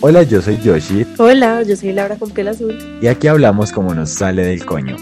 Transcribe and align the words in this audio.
Hola, 0.00 0.22
yo 0.22 0.40
soy 0.40 0.56
Yoshi. 0.58 1.04
Hola, 1.18 1.64
yo 1.64 1.74
soy 1.74 1.92
Laura 1.92 2.14
con 2.14 2.30
piel 2.30 2.46
azul. 2.46 2.78
Y 3.02 3.08
aquí 3.08 3.26
hablamos 3.26 3.72
como 3.72 3.92
nos 3.96 4.10
sale 4.10 4.44
del 4.44 4.64
coño. 4.64 4.94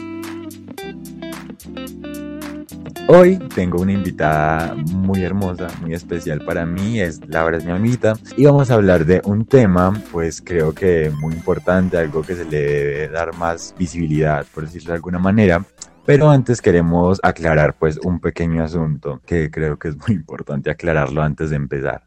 Hoy 3.07 3.39
tengo 3.55 3.83
una 3.83 3.93
invitada 3.93 4.75
muy 4.75 5.23
hermosa, 5.23 5.69
muy 5.83 5.93
especial 5.93 6.43
para 6.47 6.65
mí, 6.65 6.99
es 6.99 7.21
Laura, 7.29 7.59
es 7.59 7.67
mi 7.67 7.73
amita, 7.73 8.15
y 8.39 8.47
vamos 8.47 8.71
a 8.71 8.75
hablar 8.75 9.05
de 9.05 9.21
un 9.27 9.45
tema, 9.45 9.93
pues 10.11 10.41
creo 10.41 10.73
que 10.73 11.13
muy 11.21 11.35
importante, 11.35 11.99
algo 11.99 12.23
que 12.23 12.35
se 12.35 12.47
le 12.47 12.63
debe 12.63 13.09
dar 13.09 13.37
más 13.37 13.75
visibilidad, 13.79 14.47
por 14.55 14.65
decirlo 14.65 14.93
de 14.93 14.97
alguna 14.97 15.19
manera, 15.19 15.63
pero 16.07 16.31
antes 16.31 16.63
queremos 16.63 17.21
aclarar 17.23 17.75
pues 17.79 17.99
un 18.03 18.19
pequeño 18.19 18.65
asunto 18.65 19.21
que 19.27 19.51
creo 19.51 19.79
que 19.79 19.89
es 19.89 19.97
muy 19.97 20.17
importante 20.17 20.71
aclararlo 20.71 21.23
antes 21.23 21.51
de 21.51 21.57
empezar. 21.57 22.03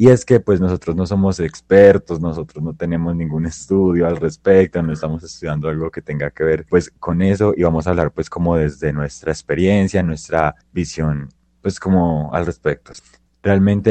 Y 0.00 0.10
es 0.10 0.24
que 0.24 0.38
pues 0.38 0.60
nosotros 0.60 0.94
no 0.94 1.06
somos 1.06 1.40
expertos, 1.40 2.20
nosotros 2.20 2.62
no 2.62 2.72
tenemos 2.72 3.16
ningún 3.16 3.46
estudio 3.46 4.06
al 4.06 4.16
respecto, 4.16 4.80
no 4.80 4.92
estamos 4.92 5.24
estudiando 5.24 5.68
algo 5.68 5.90
que 5.90 6.00
tenga 6.00 6.30
que 6.30 6.44
ver 6.44 6.66
pues 6.70 6.92
con 7.00 7.20
eso 7.20 7.52
y 7.56 7.64
vamos 7.64 7.84
a 7.84 7.90
hablar 7.90 8.12
pues 8.12 8.30
como 8.30 8.56
desde 8.56 8.92
nuestra 8.92 9.32
experiencia, 9.32 10.00
nuestra 10.04 10.54
visión 10.72 11.28
pues 11.60 11.80
como 11.80 12.32
al 12.32 12.46
respecto. 12.46 12.92
Realmente 13.42 13.90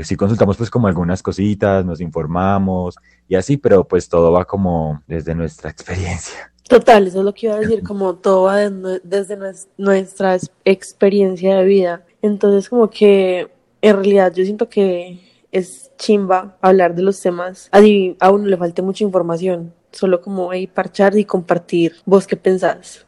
eh, 0.00 0.02
sí 0.02 0.16
consultamos 0.16 0.56
pues 0.56 0.68
como 0.68 0.88
algunas 0.88 1.22
cositas, 1.22 1.84
nos 1.84 2.00
informamos 2.00 2.96
y 3.28 3.36
así, 3.36 3.56
pero 3.56 3.84
pues 3.84 4.08
todo 4.08 4.32
va 4.32 4.46
como 4.46 5.00
desde 5.06 5.32
nuestra 5.32 5.70
experiencia. 5.70 6.52
Total, 6.68 7.06
eso 7.06 7.20
es 7.20 7.24
lo 7.24 7.32
que 7.32 7.46
iba 7.46 7.54
a 7.54 7.60
decir, 7.60 7.84
como 7.84 8.16
todo 8.16 8.42
va 8.42 8.56
desde 9.04 9.36
nuestra 9.76 10.36
experiencia 10.64 11.56
de 11.56 11.64
vida. 11.64 12.04
Entonces 12.20 12.68
como 12.68 12.90
que 12.90 13.56
en 13.82 13.94
realidad 13.96 14.32
yo 14.34 14.44
siento 14.44 14.68
que 14.68 15.20
es 15.52 15.90
chimba 15.96 16.56
hablar 16.60 16.94
de 16.94 17.02
los 17.02 17.20
temas, 17.20 17.68
así 17.72 18.16
a 18.20 18.30
uno 18.30 18.46
le 18.46 18.56
falte 18.56 18.82
mucha 18.82 19.04
información, 19.04 19.72
solo 19.92 20.20
como 20.20 20.50
ahí 20.50 20.66
parchar 20.66 21.16
y 21.16 21.24
compartir 21.24 21.96
vos 22.04 22.26
qué 22.26 22.36
pensás. 22.36 23.04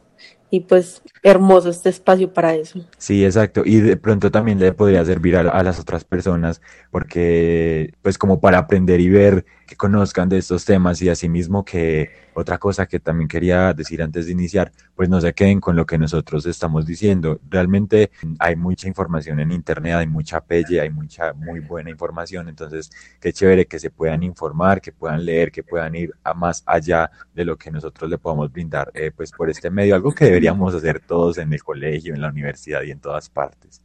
Y 0.53 0.59
pues 0.59 1.01
hermoso 1.23 1.69
este 1.69 1.87
espacio 1.87 2.33
para 2.33 2.53
eso. 2.55 2.85
Sí, 2.97 3.23
exacto. 3.23 3.61
Y 3.63 3.79
de 3.79 3.95
pronto 3.95 4.31
también 4.31 4.59
le 4.59 4.73
podría 4.73 5.05
servir 5.05 5.37
a, 5.37 5.49
a 5.49 5.63
las 5.63 5.79
otras 5.79 6.03
personas, 6.03 6.61
porque 6.91 7.93
pues 8.01 8.17
como 8.17 8.41
para 8.41 8.57
aprender 8.57 8.99
y 8.99 9.07
ver 9.07 9.45
que 9.71 9.77
conozcan 9.77 10.27
de 10.27 10.37
estos 10.37 10.65
temas 10.65 11.01
y 11.01 11.07
asimismo 11.07 11.63
que 11.63 12.11
otra 12.33 12.57
cosa 12.57 12.87
que 12.87 12.99
también 12.99 13.29
quería 13.29 13.73
decir 13.73 14.03
antes 14.03 14.25
de 14.25 14.33
iniciar, 14.33 14.73
pues 14.95 15.07
no 15.07 15.21
se 15.21 15.33
queden 15.33 15.61
con 15.61 15.77
lo 15.77 15.85
que 15.85 15.97
nosotros 15.97 16.45
estamos 16.45 16.85
diciendo. 16.85 17.39
Realmente 17.49 18.11
hay 18.37 18.57
mucha 18.57 18.89
información 18.89 19.39
en 19.39 19.53
internet, 19.53 19.93
hay 19.93 20.07
mucha 20.07 20.41
pelle, 20.41 20.81
hay 20.81 20.89
mucha 20.89 21.31
muy 21.31 21.61
buena 21.61 21.89
información, 21.89 22.49
entonces 22.49 22.91
qué 23.21 23.31
chévere 23.31 23.65
que 23.65 23.79
se 23.79 23.89
puedan 23.89 24.23
informar, 24.23 24.81
que 24.81 24.91
puedan 24.91 25.23
leer, 25.23 25.53
que 25.53 25.63
puedan 25.63 25.95
ir 25.95 26.11
a 26.21 26.33
más 26.33 26.63
allá 26.65 27.09
de 27.33 27.45
lo 27.45 27.57
que 27.57 27.71
nosotros 27.71 28.09
le 28.09 28.17
podamos 28.17 28.51
brindar 28.51 28.91
eh, 28.93 29.11
pues 29.15 29.31
por 29.31 29.49
este 29.49 29.69
medio, 29.69 29.95
algo 29.95 30.11
que 30.11 30.25
deberíamos 30.25 30.75
hacer 30.75 30.99
todos 30.99 31.37
en 31.37 31.53
el 31.53 31.63
colegio, 31.63 32.13
en 32.13 32.19
la 32.19 32.27
universidad 32.27 32.81
y 32.81 32.91
en 32.91 32.99
todas 32.99 33.29
partes. 33.29 33.81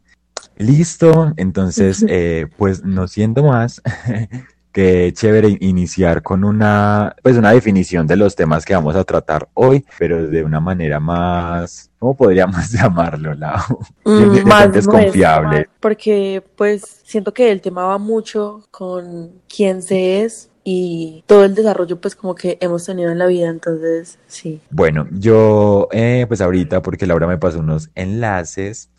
Listo, 0.56 1.32
entonces, 1.36 2.04
eh, 2.08 2.48
pues 2.56 2.82
no 2.82 3.06
siendo 3.06 3.44
más, 3.44 3.80
Qué 4.76 5.10
chévere 5.14 5.56
iniciar 5.60 6.22
con 6.22 6.44
una, 6.44 7.16
pues 7.22 7.38
una 7.38 7.52
definición 7.52 8.06
de 8.06 8.14
los 8.14 8.36
temas 8.36 8.62
que 8.62 8.74
vamos 8.74 8.94
a 8.94 9.04
tratar 9.04 9.48
hoy, 9.54 9.82
pero 9.98 10.26
de 10.26 10.44
una 10.44 10.60
manera 10.60 11.00
más, 11.00 11.90
¿cómo 11.98 12.14
podríamos 12.14 12.70
llamarlo, 12.72 13.32
Lau? 13.32 13.78
Mm, 14.04 14.46
más 14.46 14.86
confiable. 14.86 15.70
Porque 15.80 16.44
pues 16.56 17.00
siento 17.04 17.32
que 17.32 17.50
el 17.50 17.62
tema 17.62 17.84
va 17.84 17.96
mucho 17.96 18.66
con 18.70 19.40
quién 19.48 19.80
se 19.80 20.24
es 20.24 20.50
y 20.62 21.24
todo 21.26 21.46
el 21.46 21.54
desarrollo 21.54 21.98
pues 21.98 22.14
como 22.14 22.34
que 22.34 22.58
hemos 22.60 22.84
tenido 22.84 23.10
en 23.10 23.16
la 23.16 23.28
vida, 23.28 23.48
entonces 23.48 24.18
sí. 24.26 24.60
Bueno, 24.68 25.08
yo 25.10 25.88
eh, 25.90 26.26
pues 26.28 26.42
ahorita 26.42 26.82
porque 26.82 27.06
Laura 27.06 27.26
me 27.26 27.38
pasó 27.38 27.60
unos 27.60 27.88
enlaces, 27.94 28.90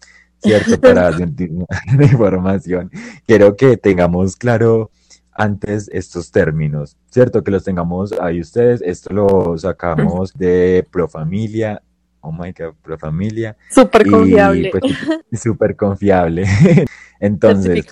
¿cierto? 0.42 0.82
Para 0.82 1.16
sentir 1.16 1.52
información. 2.02 2.90
Quiero 3.28 3.56
que 3.56 3.78
tengamos 3.78 4.38
claro 4.38 4.90
antes 5.38 5.88
estos 5.94 6.32
términos, 6.32 6.98
¿cierto? 7.12 7.44
Que 7.44 7.52
los 7.52 7.64
tengamos 7.64 8.12
ahí 8.14 8.42
ustedes. 8.42 8.82
Esto 8.82 9.14
lo 9.14 9.58
sacamos 9.58 10.34
de 10.34 10.86
Profamilia. 10.92 11.82
Oh 12.22 12.32
my 12.32 12.52
God, 12.52 12.74
Profamilia. 12.82 13.56
Súper 13.70 14.10
confiable. 14.10 14.72
Pues, 14.72 14.84
súper 15.42 15.76
confiable. 15.76 16.46
Entonces, 17.20 17.88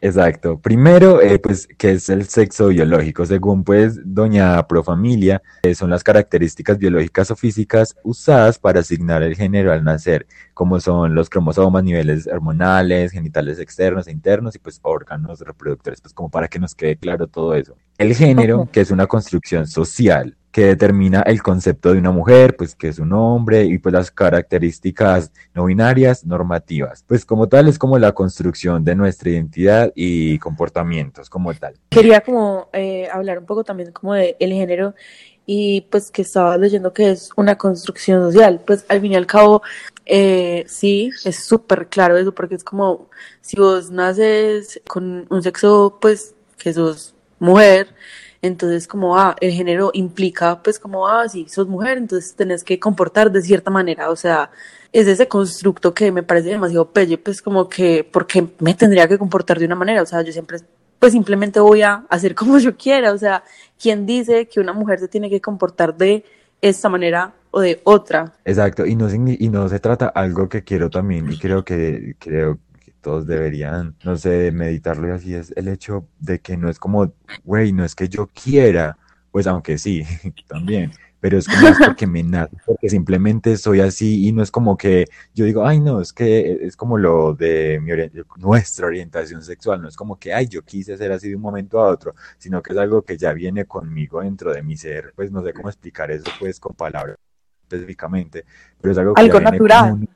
exacto. 0.00 0.58
Primero, 0.58 1.20
eh, 1.20 1.38
pues, 1.38 1.68
¿qué 1.76 1.92
es 1.92 2.08
el 2.08 2.26
sexo 2.26 2.68
biológico? 2.68 3.26
Según, 3.26 3.64
pues, 3.64 4.00
doña 4.04 4.66
Profamilia, 4.66 5.42
eh, 5.62 5.74
son 5.74 5.90
las 5.90 6.04
características 6.04 6.78
biológicas 6.78 7.30
o 7.30 7.36
físicas 7.36 7.96
usadas 8.04 8.58
para 8.58 8.80
asignar 8.80 9.22
el 9.22 9.34
género 9.34 9.72
al 9.72 9.84
nacer, 9.84 10.26
como 10.54 10.80
son 10.80 11.14
los 11.14 11.28
cromosomas, 11.28 11.82
niveles 11.84 12.26
hormonales, 12.26 13.12
genitales 13.12 13.58
externos 13.58 14.06
e 14.06 14.12
internos 14.12 14.54
y, 14.54 14.58
pues, 14.58 14.78
órganos 14.82 15.40
reproductores, 15.40 16.00
pues, 16.00 16.14
como 16.14 16.30
para 16.30 16.48
que 16.48 16.58
nos 16.58 16.74
quede 16.74 16.96
claro 16.96 17.26
todo 17.26 17.54
eso. 17.54 17.76
El 17.98 18.14
género, 18.14 18.68
que 18.70 18.80
es 18.80 18.90
una 18.90 19.06
construcción 19.06 19.66
social, 19.66 20.36
que 20.58 20.64
determina 20.64 21.22
el 21.22 21.40
concepto 21.40 21.92
de 21.92 22.00
una 22.00 22.10
mujer, 22.10 22.56
pues 22.56 22.74
que 22.74 22.88
es 22.88 22.98
un 22.98 23.12
hombre, 23.12 23.62
y 23.62 23.78
pues 23.78 23.92
las 23.92 24.10
características 24.10 25.30
no 25.54 25.66
binarias 25.66 26.26
normativas. 26.26 27.04
Pues 27.06 27.24
como 27.24 27.48
tal 27.48 27.68
es 27.68 27.78
como 27.78 27.96
la 27.96 28.10
construcción 28.10 28.84
de 28.84 28.96
nuestra 28.96 29.30
identidad 29.30 29.92
y 29.94 30.36
comportamientos 30.40 31.30
como 31.30 31.54
tal. 31.54 31.74
Quería 31.90 32.22
como 32.22 32.70
eh, 32.72 33.06
hablar 33.12 33.38
un 33.38 33.46
poco 33.46 33.62
también 33.62 33.92
como 33.92 34.14
de 34.14 34.34
el 34.40 34.52
género 34.52 34.96
y 35.46 35.82
pues 35.82 36.10
que 36.10 36.22
estaba 36.22 36.58
leyendo 36.58 36.92
que 36.92 37.12
es 37.12 37.30
una 37.36 37.56
construcción 37.56 38.20
social. 38.20 38.60
Pues 38.66 38.84
al 38.88 39.00
fin 39.00 39.12
y 39.12 39.14
al 39.16 39.26
cabo, 39.26 39.62
eh, 40.06 40.64
sí, 40.66 41.12
es 41.24 41.44
súper 41.44 41.86
claro 41.86 42.16
eso, 42.16 42.34
porque 42.34 42.56
es 42.56 42.64
como 42.64 43.08
si 43.42 43.60
vos 43.60 43.92
naces 43.92 44.80
con 44.88 45.24
un 45.30 45.40
sexo, 45.40 45.98
pues 46.00 46.34
que 46.56 46.72
sos 46.72 47.14
mujer, 47.38 47.94
entonces, 48.40 48.86
como, 48.86 49.18
ah, 49.18 49.34
el 49.40 49.52
género 49.52 49.90
implica, 49.94 50.62
pues, 50.62 50.78
como, 50.78 51.08
ah, 51.08 51.28
si 51.28 51.48
sos 51.48 51.66
mujer, 51.66 51.98
entonces 51.98 52.34
tenés 52.36 52.62
que 52.62 52.78
comportar 52.78 53.32
de 53.32 53.42
cierta 53.42 53.70
manera. 53.70 54.10
O 54.10 54.16
sea, 54.16 54.50
es 54.92 55.06
ese 55.08 55.26
constructo 55.26 55.92
que 55.92 56.12
me 56.12 56.22
parece 56.22 56.50
demasiado 56.50 56.90
pelle, 56.92 57.18
pues, 57.18 57.42
como 57.42 57.68
que, 57.68 58.08
porque 58.10 58.46
me 58.60 58.74
tendría 58.74 59.08
que 59.08 59.18
comportar 59.18 59.58
de 59.58 59.66
una 59.66 59.74
manera? 59.74 60.02
O 60.02 60.06
sea, 60.06 60.22
yo 60.22 60.32
siempre, 60.32 60.58
pues, 61.00 61.12
simplemente 61.12 61.58
voy 61.60 61.82
a 61.82 62.04
hacer 62.08 62.34
como 62.36 62.58
yo 62.58 62.76
quiera. 62.76 63.12
O 63.12 63.18
sea, 63.18 63.42
¿quién 63.80 64.06
dice 64.06 64.46
que 64.46 64.60
una 64.60 64.72
mujer 64.72 65.00
se 65.00 65.08
tiene 65.08 65.28
que 65.30 65.40
comportar 65.40 65.96
de 65.96 66.24
esta 66.60 66.88
manera 66.88 67.34
o 67.50 67.60
de 67.60 67.80
otra? 67.84 68.34
Exacto, 68.44 68.86
y 68.86 68.94
no, 68.94 69.08
y 69.12 69.48
no 69.48 69.68
se 69.68 69.80
trata 69.80 70.08
algo 70.08 70.48
que 70.48 70.62
quiero 70.62 70.90
también, 70.90 71.32
y 71.32 71.38
creo 71.38 71.64
que, 71.64 72.14
creo 72.18 72.58
todos 73.00 73.26
deberían, 73.26 73.96
no 74.04 74.16
sé, 74.16 74.52
meditarlo 74.52 75.08
y 75.08 75.10
así 75.12 75.34
es 75.34 75.52
el 75.56 75.68
hecho 75.68 76.06
de 76.20 76.40
que 76.40 76.56
no 76.56 76.68
es 76.68 76.78
como, 76.78 77.12
güey, 77.44 77.72
no 77.72 77.84
es 77.84 77.94
que 77.94 78.08
yo 78.08 78.28
quiera, 78.28 78.98
pues 79.30 79.46
aunque 79.46 79.78
sí, 79.78 80.04
también, 80.48 80.92
pero 81.20 81.38
es 81.38 81.48
como 81.48 81.68
porque 81.84 82.06
me 82.06 82.22
nace, 82.22 82.56
porque 82.64 82.88
simplemente 82.88 83.56
soy 83.56 83.80
así 83.80 84.26
y 84.26 84.32
no 84.32 84.42
es 84.42 84.50
como 84.50 84.76
que 84.76 85.06
yo 85.34 85.44
digo, 85.44 85.66
ay, 85.66 85.80
no, 85.80 86.00
es 86.00 86.12
que 86.12 86.58
es 86.62 86.76
como 86.76 86.98
lo 86.98 87.34
de 87.34 87.80
mi 87.80 87.92
nuestra 88.36 88.86
orientación 88.86 89.42
sexual, 89.42 89.82
no 89.82 89.88
es 89.88 89.96
como 89.96 90.18
que, 90.18 90.32
ay, 90.32 90.46
yo 90.48 90.62
quise 90.62 90.96
ser 90.96 91.12
así 91.12 91.28
de 91.28 91.36
un 91.36 91.42
momento 91.42 91.80
a 91.80 91.88
otro, 91.88 92.14
sino 92.38 92.62
que 92.62 92.72
es 92.72 92.78
algo 92.78 93.02
que 93.02 93.16
ya 93.16 93.32
viene 93.32 93.64
conmigo 93.64 94.20
dentro 94.20 94.52
de 94.52 94.62
mi 94.62 94.76
ser, 94.76 95.12
pues 95.16 95.30
no 95.32 95.42
sé 95.42 95.52
cómo 95.52 95.68
explicar 95.68 96.10
eso 96.10 96.30
pues 96.38 96.60
con 96.60 96.74
palabras 96.74 97.16
específicamente, 97.62 98.44
pero 98.80 98.92
es 98.92 98.98
algo, 98.98 99.14
que 99.14 99.22
algo 99.22 99.40
natural. 99.40 100.08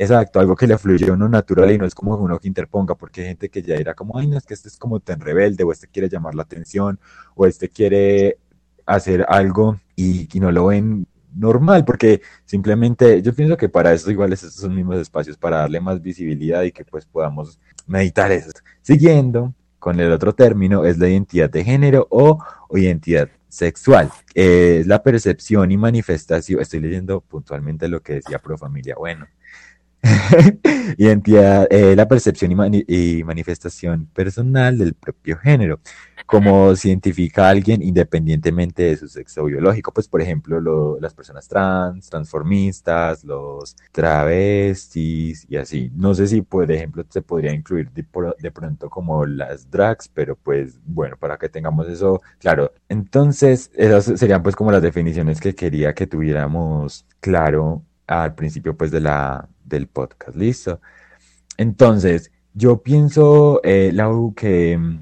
Exacto, 0.00 0.40
algo 0.40 0.56
que 0.56 0.66
le 0.66 0.78
fluye 0.78 1.10
a 1.10 1.12
uno 1.12 1.28
natural 1.28 1.70
y 1.72 1.76
no 1.76 1.84
es 1.84 1.94
como 1.94 2.16
uno 2.16 2.38
que 2.38 2.48
interponga, 2.48 2.94
porque 2.94 3.20
hay 3.20 3.26
gente 3.28 3.50
que 3.50 3.60
ya 3.60 3.74
era 3.74 3.92
como, 3.92 4.16
ay, 4.18 4.28
no, 4.28 4.38
es 4.38 4.46
que 4.46 4.54
este 4.54 4.68
es 4.68 4.78
como 4.78 4.98
tan 4.98 5.20
rebelde, 5.20 5.62
o 5.62 5.72
este 5.72 5.88
quiere 5.88 6.08
llamar 6.08 6.34
la 6.34 6.42
atención, 6.42 6.98
o 7.34 7.44
este 7.44 7.68
quiere 7.68 8.38
hacer 8.86 9.26
algo 9.28 9.78
y, 9.96 10.26
no 10.40 10.50
lo 10.52 10.68
ven 10.68 11.06
normal, 11.34 11.84
porque 11.84 12.22
simplemente 12.46 13.20
yo 13.20 13.34
pienso 13.34 13.58
que 13.58 13.68
para 13.68 13.92
eso 13.92 14.10
igual 14.10 14.32
estos 14.32 14.54
son 14.54 14.74
mismos 14.74 14.96
espacios, 14.96 15.36
para 15.36 15.58
darle 15.58 15.82
más 15.82 16.00
visibilidad 16.00 16.62
y 16.62 16.72
que 16.72 16.82
pues 16.86 17.04
podamos 17.04 17.60
meditar 17.86 18.32
eso. 18.32 18.52
Siguiendo 18.80 19.52
con 19.78 20.00
el 20.00 20.10
otro 20.12 20.34
término, 20.34 20.86
es 20.86 20.96
la 20.96 21.10
identidad 21.10 21.50
de 21.50 21.62
género 21.62 22.06
o, 22.08 22.42
identidad 22.70 23.28
sexual. 23.50 24.10
Es 24.34 24.86
la 24.86 25.02
percepción 25.02 25.70
y 25.70 25.76
manifestación, 25.76 26.62
estoy 26.62 26.80
leyendo 26.80 27.20
puntualmente 27.20 27.86
lo 27.86 28.00
que 28.00 28.14
decía 28.14 28.38
Pro 28.38 28.56
Familia, 28.56 28.94
bueno, 28.96 29.26
Identidad, 30.96 31.66
eh, 31.70 31.94
la 31.94 32.08
percepción 32.08 32.52
y, 32.86 33.24
manifestación 33.24 34.06
personal 34.06 34.78
del 34.78 34.94
propio 34.94 35.36
género. 35.38 35.80
Como 36.26 36.76
se 36.76 36.88
identifica 36.88 37.46
a 37.46 37.50
alguien 37.50 37.82
independientemente 37.82 38.84
de 38.84 38.96
su 38.96 39.08
sexo 39.08 39.44
biológico. 39.44 39.92
Pues, 39.92 40.06
por 40.06 40.20
ejemplo, 40.22 40.98
las 41.00 41.12
personas 41.12 41.48
trans, 41.48 42.08
transformistas, 42.08 43.24
los 43.24 43.76
travestis 43.90 45.44
y 45.48 45.56
así. 45.56 45.90
No 45.94 46.14
sé 46.14 46.28
si, 46.28 46.42
por 46.42 46.70
ejemplo, 46.70 47.04
se 47.08 47.22
podría 47.22 47.52
incluir 47.52 47.90
de, 47.90 48.06
de 48.38 48.50
pronto 48.52 48.88
como 48.88 49.26
las 49.26 49.70
drags, 49.70 50.08
pero 50.08 50.36
pues, 50.36 50.78
bueno, 50.84 51.16
para 51.18 51.36
que 51.36 51.48
tengamos 51.48 51.88
eso 51.88 52.20
claro. 52.38 52.72
Entonces, 52.88 53.70
esas 53.74 54.04
serían 54.18 54.42
pues 54.42 54.54
como 54.54 54.70
las 54.70 54.82
definiciones 54.82 55.40
que 55.40 55.54
quería 55.54 55.94
que 55.94 56.06
tuviéramos 56.06 57.06
claro 57.20 57.82
al 58.06 58.34
principio 58.34 58.76
pues 58.76 58.90
de 58.90 59.00
la, 59.00 59.48
del 59.70 59.86
podcast, 59.86 60.36
¿listo? 60.36 60.80
Entonces, 61.56 62.30
yo 62.54 62.82
pienso, 62.82 63.60
eh, 63.64 63.90
Lau, 63.92 64.34
que 64.34 64.76
mm, 64.76 64.98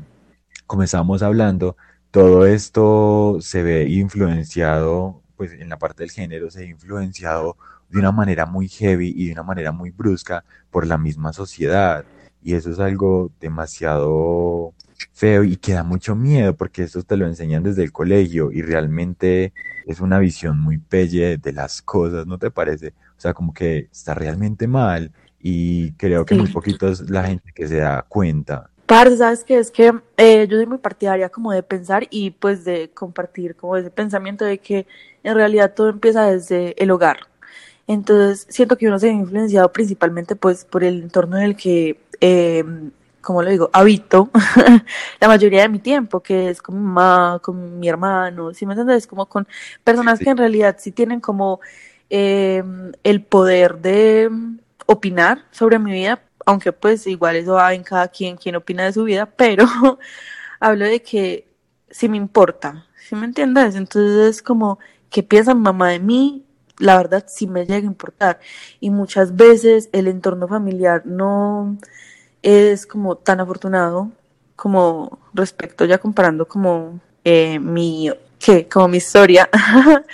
como 0.67 0.83
estábamos 0.83 1.23
hablando, 1.23 1.77
todo 2.11 2.47
esto 2.47 3.39
se 3.41 3.63
ve 3.63 3.89
influenciado, 3.89 5.23
pues 5.37 5.53
en 5.53 5.69
la 5.69 5.79
parte 5.79 6.03
del 6.05 6.11
género 6.11 6.51
se 6.51 6.61
ve 6.61 6.67
influenciado 6.69 7.57
de 7.89 7.99
una 7.99 8.13
manera 8.13 8.47
muy 8.47 8.69
heavy 8.69 9.13
y 9.17 9.27
de 9.27 9.33
una 9.33 9.43
manera 9.43 9.73
muy 9.73 9.91
brusca 9.91 10.45
por 10.71 10.87
la 10.87 10.99
misma 10.99 11.33
sociedad. 11.33 12.05
Y 12.43 12.55
eso 12.55 12.71
es 12.71 12.79
algo 12.79 13.31
demasiado 13.41 14.75
feo 15.13 15.45
y 15.45 15.57
que 15.57 15.73
da 15.73 15.83
mucho 15.83 16.15
miedo 16.15 16.57
porque 16.57 16.85
eso 16.85 17.03
te 17.03 17.17
lo 17.17 17.27
enseñan 17.27 17.63
desde 17.63 17.83
el 17.83 17.93
colegio 17.93 18.51
y 18.53 18.63
realmente 18.63 19.53
es 19.87 20.01
una 20.01 20.19
visión 20.19 20.61
muy 20.61 20.79
pelle 20.79 21.39
de 21.39 21.53
las 21.53 21.83
cosas, 21.83 22.27
¿no 22.27 22.39
te 22.39 22.51
parece? 22.51 22.89
O 23.17 23.21
sea, 23.21 23.35
como 23.35 23.53
que 23.53 23.89
está 23.91 24.15
realmente 24.15 24.67
mal 24.67 25.13
y 25.41 25.93
creo 25.93 26.25
que 26.25 26.35
muy 26.35 26.53
poquito 26.53 26.89
es 26.89 27.09
la 27.11 27.25
gente 27.25 27.53
que 27.55 27.69
se 27.69 27.77
da 27.77 28.05
cuenta. 28.09 28.71
Parce, 28.87 29.19
¿sabes 29.19 29.45
qué? 29.45 29.59
Es 29.59 29.71
que 29.71 29.93
eh, 30.17 30.47
yo 30.49 30.57
soy 30.57 30.67
muy 30.67 30.79
partidaria 30.79 31.29
como 31.29 31.53
de 31.53 31.63
pensar 31.63 32.07
y 32.11 32.31
pues 32.31 32.65
de 32.65 32.91
compartir 32.91 33.55
como 33.55 33.77
ese 33.77 33.91
pensamiento 33.91 34.45
de 34.45 34.59
que 34.59 34.87
en 35.23 35.35
realidad 35.35 35.75
todo 35.75 35.91
empieza 35.91 36.25
desde 36.25 36.75
el 36.83 36.91
hogar. 36.91 37.19
Entonces 37.87 38.47
siento 38.49 38.77
que 38.79 38.89
uno 38.89 38.99
se 38.99 39.09
ha 39.09 39.13
influenciado 39.13 39.73
principalmente 39.73 40.37
pues 40.37 40.65
por 40.65 40.85
el 40.85 41.03
entorno 41.03 41.37
en 41.39 41.45
el 41.45 41.57
que 41.57 42.01
eh, 42.21 42.65
como 43.29 43.43
lo 43.43 43.51
digo, 43.51 43.69
habito 43.75 44.31
la 45.21 45.29
mayoría 45.29 45.61
de 45.61 45.69
mi 45.69 45.81
tiempo, 45.81 46.23
que 46.23 46.49
es 46.49 46.63
con 46.63 46.77
mi 46.77 46.81
mamá, 46.81 47.39
con 47.43 47.79
mi 47.79 47.87
hermano, 47.87 48.55
si 48.55 48.65
me 48.65 48.73
entiendes? 48.73 49.07
Como 49.07 49.27
con 49.27 49.47
personas 49.85 50.19
que 50.19 50.31
en 50.31 50.39
realidad 50.39 50.77
sí 50.79 50.93
tienen 50.93 51.21
como 51.21 51.61
eh, 52.09 52.65
el 53.05 53.23
poder 53.23 53.81
de 53.81 54.31
opinar 54.87 55.45
sobre 55.51 55.79
mi 55.79 55.93
vida, 55.93 56.23
aunque 56.47 56.73
pues 56.73 57.07
igual 57.07 57.37
eso 57.37 57.53
va 57.53 57.75
en 57.75 57.83
cada 57.83 58.09
quien, 58.09 58.39
quien 58.39 58.57
opina 58.57 58.85
de 58.85 58.95
su 58.95 59.05
vida, 59.05 59.27
pero 59.27 59.67
hablo 60.59 60.87
de 60.87 61.03
que 61.03 61.47
sí 61.91 62.09
me 62.09 62.17
importa, 62.17 62.87
si 62.97 63.15
me 63.15 63.27
entiendes? 63.27 63.75
Entonces 63.75 64.41
como, 64.41 64.79
¿qué 65.11 65.23
piensa 65.23 65.53
mamá 65.53 65.91
de 65.91 65.99
mí? 65.99 66.47
La 66.79 66.97
verdad 66.97 67.27
sí 67.29 67.47
me 67.47 67.67
llega 67.67 67.87
a 67.87 67.93
importar. 67.93 68.41
Y 68.81 68.89
muchas 68.89 69.37
veces 69.37 69.91
el 69.93 70.09
entorno 70.09 70.49
familiar 70.49 71.03
no 71.05 71.77
es 72.43 72.87
como 72.87 73.17
tan 73.17 73.41
afortunado 73.41 74.11
como 74.57 75.19
respecto 75.35 75.85
ya 75.85 75.99
comparando 75.99 76.47
como 76.47 77.01
eh, 77.25 77.59
mi 77.59 78.11
que 78.39 78.69
como 78.69 78.89
mi 78.89 78.99
historia. 78.99 79.49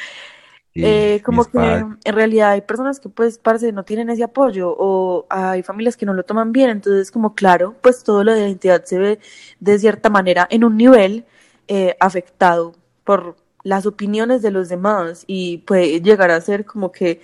Eh, 0.76 1.22
como 1.24 1.44
que 1.44 1.56
en 1.56 2.14
realidad 2.16 2.50
hay 2.50 2.60
personas 2.60 2.98
que 2.98 3.08
pues 3.08 3.38
parece 3.38 3.70
no 3.70 3.84
tienen 3.84 4.10
ese 4.10 4.24
apoyo 4.24 4.74
o 4.76 5.24
hay 5.30 5.62
familias 5.62 5.96
que 5.96 6.04
no 6.04 6.14
lo 6.14 6.24
toman 6.24 6.50
bien. 6.50 6.68
Entonces 6.68 7.12
como 7.12 7.36
claro 7.36 7.76
pues 7.80 8.02
todo 8.02 8.24
lo 8.24 8.32
de 8.34 8.40
identidad 8.40 8.82
se 8.84 8.98
ve 8.98 9.20
de 9.60 9.78
cierta 9.78 10.10
manera 10.10 10.48
en 10.50 10.64
un 10.64 10.76
nivel 10.76 11.26
eh, 11.68 11.96
afectado 12.00 12.74
por 13.04 13.36
las 13.62 13.86
opiniones 13.86 14.42
de 14.42 14.50
los 14.50 14.68
demás 14.68 15.22
y 15.28 15.58
puede 15.58 16.00
llegar 16.00 16.32
a 16.32 16.40
ser 16.40 16.64
como 16.64 16.90
que 16.90 17.20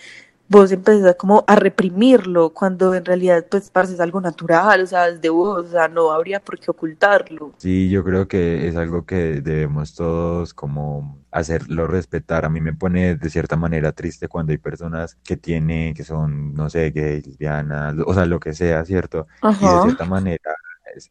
vos 0.50 0.73
empezás 0.73 1.14
como 1.14 1.44
a 1.47 1.55
reprimirlo 1.55 2.50
cuando 2.50 2.93
en 2.93 3.05
realidad 3.05 3.47
pues 3.49 3.70
parece 3.70 4.02
algo 4.02 4.20
natural, 4.20 4.82
o 4.82 4.87
sea, 4.87 5.08
es 5.08 5.20
de 5.20 5.29
vos, 5.29 5.67
o 5.67 5.70
sea, 5.70 5.87
no 5.87 6.11
habría 6.11 6.41
por 6.41 6.58
qué 6.58 6.73
ocultarlo. 6.73 7.52
Sí, 7.58 7.88
yo 7.88 8.02
creo 8.02 8.26
que 8.26 8.67
es 8.67 8.75
algo 8.75 9.06
que 9.06 9.41
debemos 9.41 9.94
todos 9.94 10.52
como 10.52 11.20
hacerlo 11.31 11.87
respetar. 11.87 12.44
A 12.44 12.50
mí 12.50 12.61
me 12.61 12.73
pone 12.73 13.14
de 13.14 13.31
cierta 13.31 13.56
manera 13.56 13.93
triste 13.93 14.26
cuando 14.26 14.50
hay 14.50 14.58
personas 14.58 15.17
que 15.23 15.37
tienen, 15.37 15.94
que 15.94 16.02
son, 16.02 16.52
no 16.52 16.69
sé, 16.69 16.91
gays, 16.91 17.29
lesbianas, 17.29 17.94
o 18.05 18.12
sea, 18.12 18.26
lo 18.26 18.41
que 18.41 18.52
sea, 18.52 18.85
¿cierto? 18.85 19.29
Y 19.44 19.64
de 19.64 19.82
cierta 19.82 20.05
manera 20.05 20.56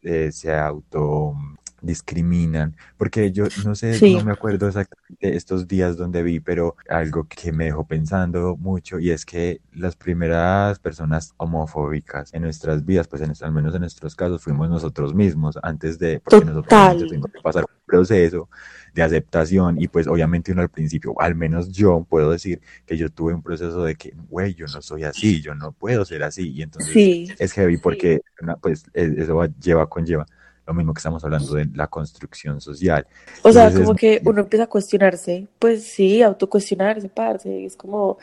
eh, 0.02 0.30
se 0.32 0.54
auto 0.54 1.34
discriminan, 1.82 2.76
porque 2.96 3.32
yo 3.32 3.44
no 3.64 3.74
sé, 3.74 3.98
no 4.12 4.24
me 4.24 4.32
acuerdo 4.32 4.68
exactamente 4.68 5.36
estos 5.36 5.66
días 5.66 5.96
donde 5.96 6.22
vi, 6.22 6.40
pero 6.40 6.76
algo 6.88 7.26
que 7.28 7.52
me 7.52 7.66
dejó 7.66 7.86
pensando 7.86 8.56
mucho 8.56 8.98
y 8.98 9.10
es 9.10 9.24
que 9.24 9.60
las 9.72 9.96
primeras 9.96 10.78
personas 10.78 11.34
homofóbicas 11.36 12.32
en 12.34 12.42
nuestras 12.42 12.84
vidas, 12.84 13.08
pues 13.08 13.22
en, 13.22 13.32
al 13.40 13.52
menos 13.52 13.74
en 13.74 13.80
nuestros 13.80 14.14
casos, 14.14 14.42
fuimos 14.42 14.68
nosotros 14.68 15.14
mismos 15.14 15.58
antes 15.62 15.98
de, 15.98 16.20
porque 16.20 16.44
nosotros 16.44 17.08
tuvimos 17.08 17.30
que 17.30 17.40
pasar 17.40 17.64
un 17.64 17.86
proceso 17.86 18.48
de 18.94 19.02
aceptación 19.02 19.80
y 19.80 19.88
pues 19.88 20.06
obviamente 20.06 20.52
uno 20.52 20.62
al 20.62 20.68
principio, 20.68 21.14
al 21.20 21.34
menos 21.34 21.70
yo 21.70 22.04
puedo 22.08 22.30
decir 22.30 22.60
que 22.86 22.96
yo 22.96 23.10
tuve 23.10 23.34
un 23.34 23.42
proceso 23.42 23.84
de 23.84 23.94
que, 23.94 24.14
güey, 24.28 24.54
yo 24.54 24.66
no 24.66 24.82
soy 24.82 25.04
así, 25.04 25.40
yo 25.40 25.54
no 25.54 25.72
puedo 25.72 26.04
ser 26.04 26.22
así 26.22 26.50
y 26.52 26.62
entonces 26.62 27.34
es 27.38 27.52
heavy 27.52 27.78
porque 27.78 28.22
pues 28.60 28.84
e, 28.94 29.14
eso 29.18 29.44
lleva 29.60 29.88
conlleva 29.88 30.26
lo 30.70 30.74
mismo 30.74 30.94
que 30.94 30.98
estamos 30.98 31.24
hablando 31.24 31.52
de 31.54 31.66
la 31.74 31.88
construcción 31.88 32.60
social. 32.60 33.04
O 33.42 33.50
sea, 33.52 33.72
como 33.72 33.94
que 33.96 34.22
uno 34.24 34.42
empieza 34.42 34.64
a 34.64 34.66
cuestionarse, 34.68 35.48
pues 35.58 35.82
sí, 35.82 36.22
autocuestionarse, 36.22 37.08
parce, 37.08 37.64
es 37.64 37.76
como, 37.76 38.18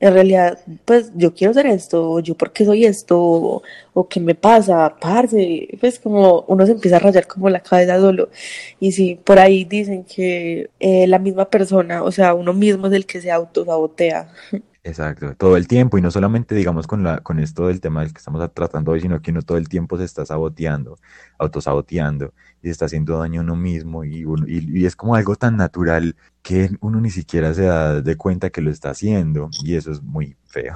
en 0.00 0.14
realidad, 0.14 0.58
pues 0.86 1.12
yo 1.14 1.34
quiero 1.34 1.52
ser 1.52 1.66
esto, 1.66 2.12
o 2.12 2.20
yo 2.20 2.34
por 2.34 2.52
qué 2.52 2.64
soy 2.64 2.86
esto, 2.86 3.62
o, 3.92 4.08
qué 4.08 4.18
me 4.18 4.34
pasa, 4.34 4.96
parce, 4.98 5.68
pues 5.78 5.98
como 5.98 6.40
uno 6.48 6.64
se 6.64 6.72
empieza 6.72 6.96
a 6.96 7.00
rayar 7.00 7.26
como 7.26 7.50
la 7.50 7.60
cabeza 7.60 8.00
solo, 8.00 8.30
y 8.78 8.92
si 8.92 9.16
por 9.16 9.38
ahí 9.38 9.64
dicen 9.64 10.04
que 10.04 10.70
eh, 10.80 11.06
la 11.06 11.18
misma 11.18 11.50
persona, 11.50 12.02
o 12.02 12.10
sea, 12.10 12.32
uno 12.32 12.54
mismo 12.54 12.86
es 12.86 12.94
el 12.94 13.04
que 13.04 13.20
se 13.20 13.30
autosabotea. 13.30 14.32
Exacto, 14.82 15.34
todo 15.36 15.58
el 15.58 15.68
tiempo 15.68 15.98
y 15.98 16.00
no 16.00 16.10
solamente 16.10 16.54
digamos 16.54 16.86
con 16.86 17.02
la 17.04 17.20
con 17.20 17.38
esto 17.38 17.66
del 17.66 17.82
tema 17.82 18.00
del 18.00 18.14
que 18.14 18.18
estamos 18.18 18.50
tratando 18.54 18.92
hoy, 18.92 19.00
sino 19.02 19.20
que 19.20 19.30
uno 19.30 19.42
todo 19.42 19.58
el 19.58 19.68
tiempo 19.68 19.98
se 19.98 20.04
está 20.04 20.24
saboteando, 20.24 20.98
autosaboteando 21.38 22.32
y 22.62 22.68
se 22.68 22.70
está 22.70 22.86
haciendo 22.86 23.18
daño 23.18 23.40
a 23.40 23.44
uno 23.44 23.56
mismo 23.56 24.04
y, 24.04 24.24
y, 24.46 24.86
es 24.86 24.96
como 24.96 25.14
algo 25.16 25.36
tan 25.36 25.58
natural 25.58 26.16
que 26.42 26.70
uno 26.80 26.98
ni 27.00 27.10
siquiera 27.10 27.52
se 27.52 27.64
da 27.64 28.00
de 28.00 28.16
cuenta 28.16 28.48
que 28.48 28.62
lo 28.62 28.70
está 28.70 28.90
haciendo 28.90 29.50
y 29.62 29.76
eso 29.76 29.92
es 29.92 30.02
muy 30.02 30.36
feo. 30.46 30.74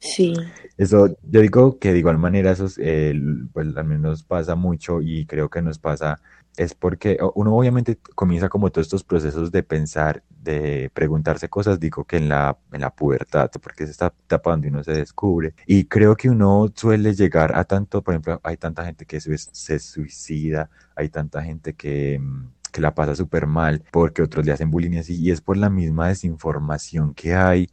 Sí. 0.00 0.34
Eso, 0.76 1.16
yo 1.30 1.40
digo 1.40 1.78
que 1.78 1.92
de 1.92 1.98
igual 1.98 2.18
manera 2.18 2.52
eso 2.52 2.66
eh, 2.78 3.14
pues 3.52 3.76
al 3.76 3.84
menos 3.84 4.22
pasa 4.22 4.54
mucho 4.54 5.02
y 5.02 5.26
creo 5.26 5.50
que 5.50 5.60
nos 5.60 5.78
pasa 5.78 6.20
es 6.56 6.74
porque 6.74 7.18
uno 7.34 7.54
obviamente 7.56 7.98
comienza 8.14 8.48
como 8.48 8.70
todos 8.70 8.86
estos 8.86 9.04
procesos 9.04 9.50
de 9.52 9.62
pensar, 9.62 10.22
de 10.42 10.90
preguntarse 10.92 11.48
cosas, 11.48 11.78
digo 11.78 12.04
que 12.04 12.16
en 12.16 12.28
la, 12.28 12.58
en 12.72 12.80
la 12.80 12.90
pubertad, 12.90 13.50
porque 13.62 13.84
es 13.84 13.90
esta 13.90 14.12
etapa 14.24 14.50
donde 14.50 14.68
uno 14.68 14.82
se 14.82 14.92
descubre. 14.92 15.54
Y 15.66 15.84
creo 15.84 16.16
que 16.16 16.28
uno 16.28 16.70
suele 16.74 17.14
llegar 17.14 17.56
a 17.56 17.64
tanto, 17.64 18.02
por 18.02 18.14
ejemplo, 18.14 18.40
hay 18.42 18.56
tanta 18.56 18.84
gente 18.84 19.06
que 19.06 19.20
se, 19.20 19.36
se 19.38 19.78
suicida, 19.78 20.70
hay 20.96 21.08
tanta 21.08 21.42
gente 21.42 21.74
que, 21.74 22.18
mm, 22.18 22.48
que 22.72 22.80
la 22.80 22.94
pasa 22.94 23.14
súper 23.14 23.46
mal 23.46 23.82
porque 23.90 24.22
otros 24.22 24.44
le 24.44 24.52
hacen 24.52 24.70
bullying 24.70 24.98
así, 24.98 25.20
y 25.20 25.30
es 25.30 25.40
por 25.40 25.56
la 25.56 25.70
misma 25.70 26.08
desinformación 26.08 27.14
que 27.14 27.34
hay 27.34 27.70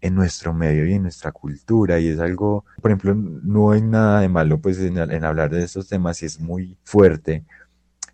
en 0.00 0.14
nuestro 0.14 0.54
medio 0.54 0.86
y 0.86 0.94
en 0.94 1.02
nuestra 1.02 1.32
cultura 1.32 1.98
y 2.00 2.08
es 2.08 2.20
algo, 2.20 2.64
por 2.80 2.90
ejemplo, 2.90 3.14
no 3.14 3.72
hay 3.72 3.82
nada 3.82 4.20
de 4.20 4.28
malo 4.28 4.58
pues 4.60 4.78
en, 4.78 4.98
en 4.98 5.24
hablar 5.24 5.50
de 5.50 5.62
estos 5.62 5.88
temas 5.88 6.22
y 6.22 6.26
es 6.26 6.40
muy 6.40 6.76
fuerte 6.84 7.44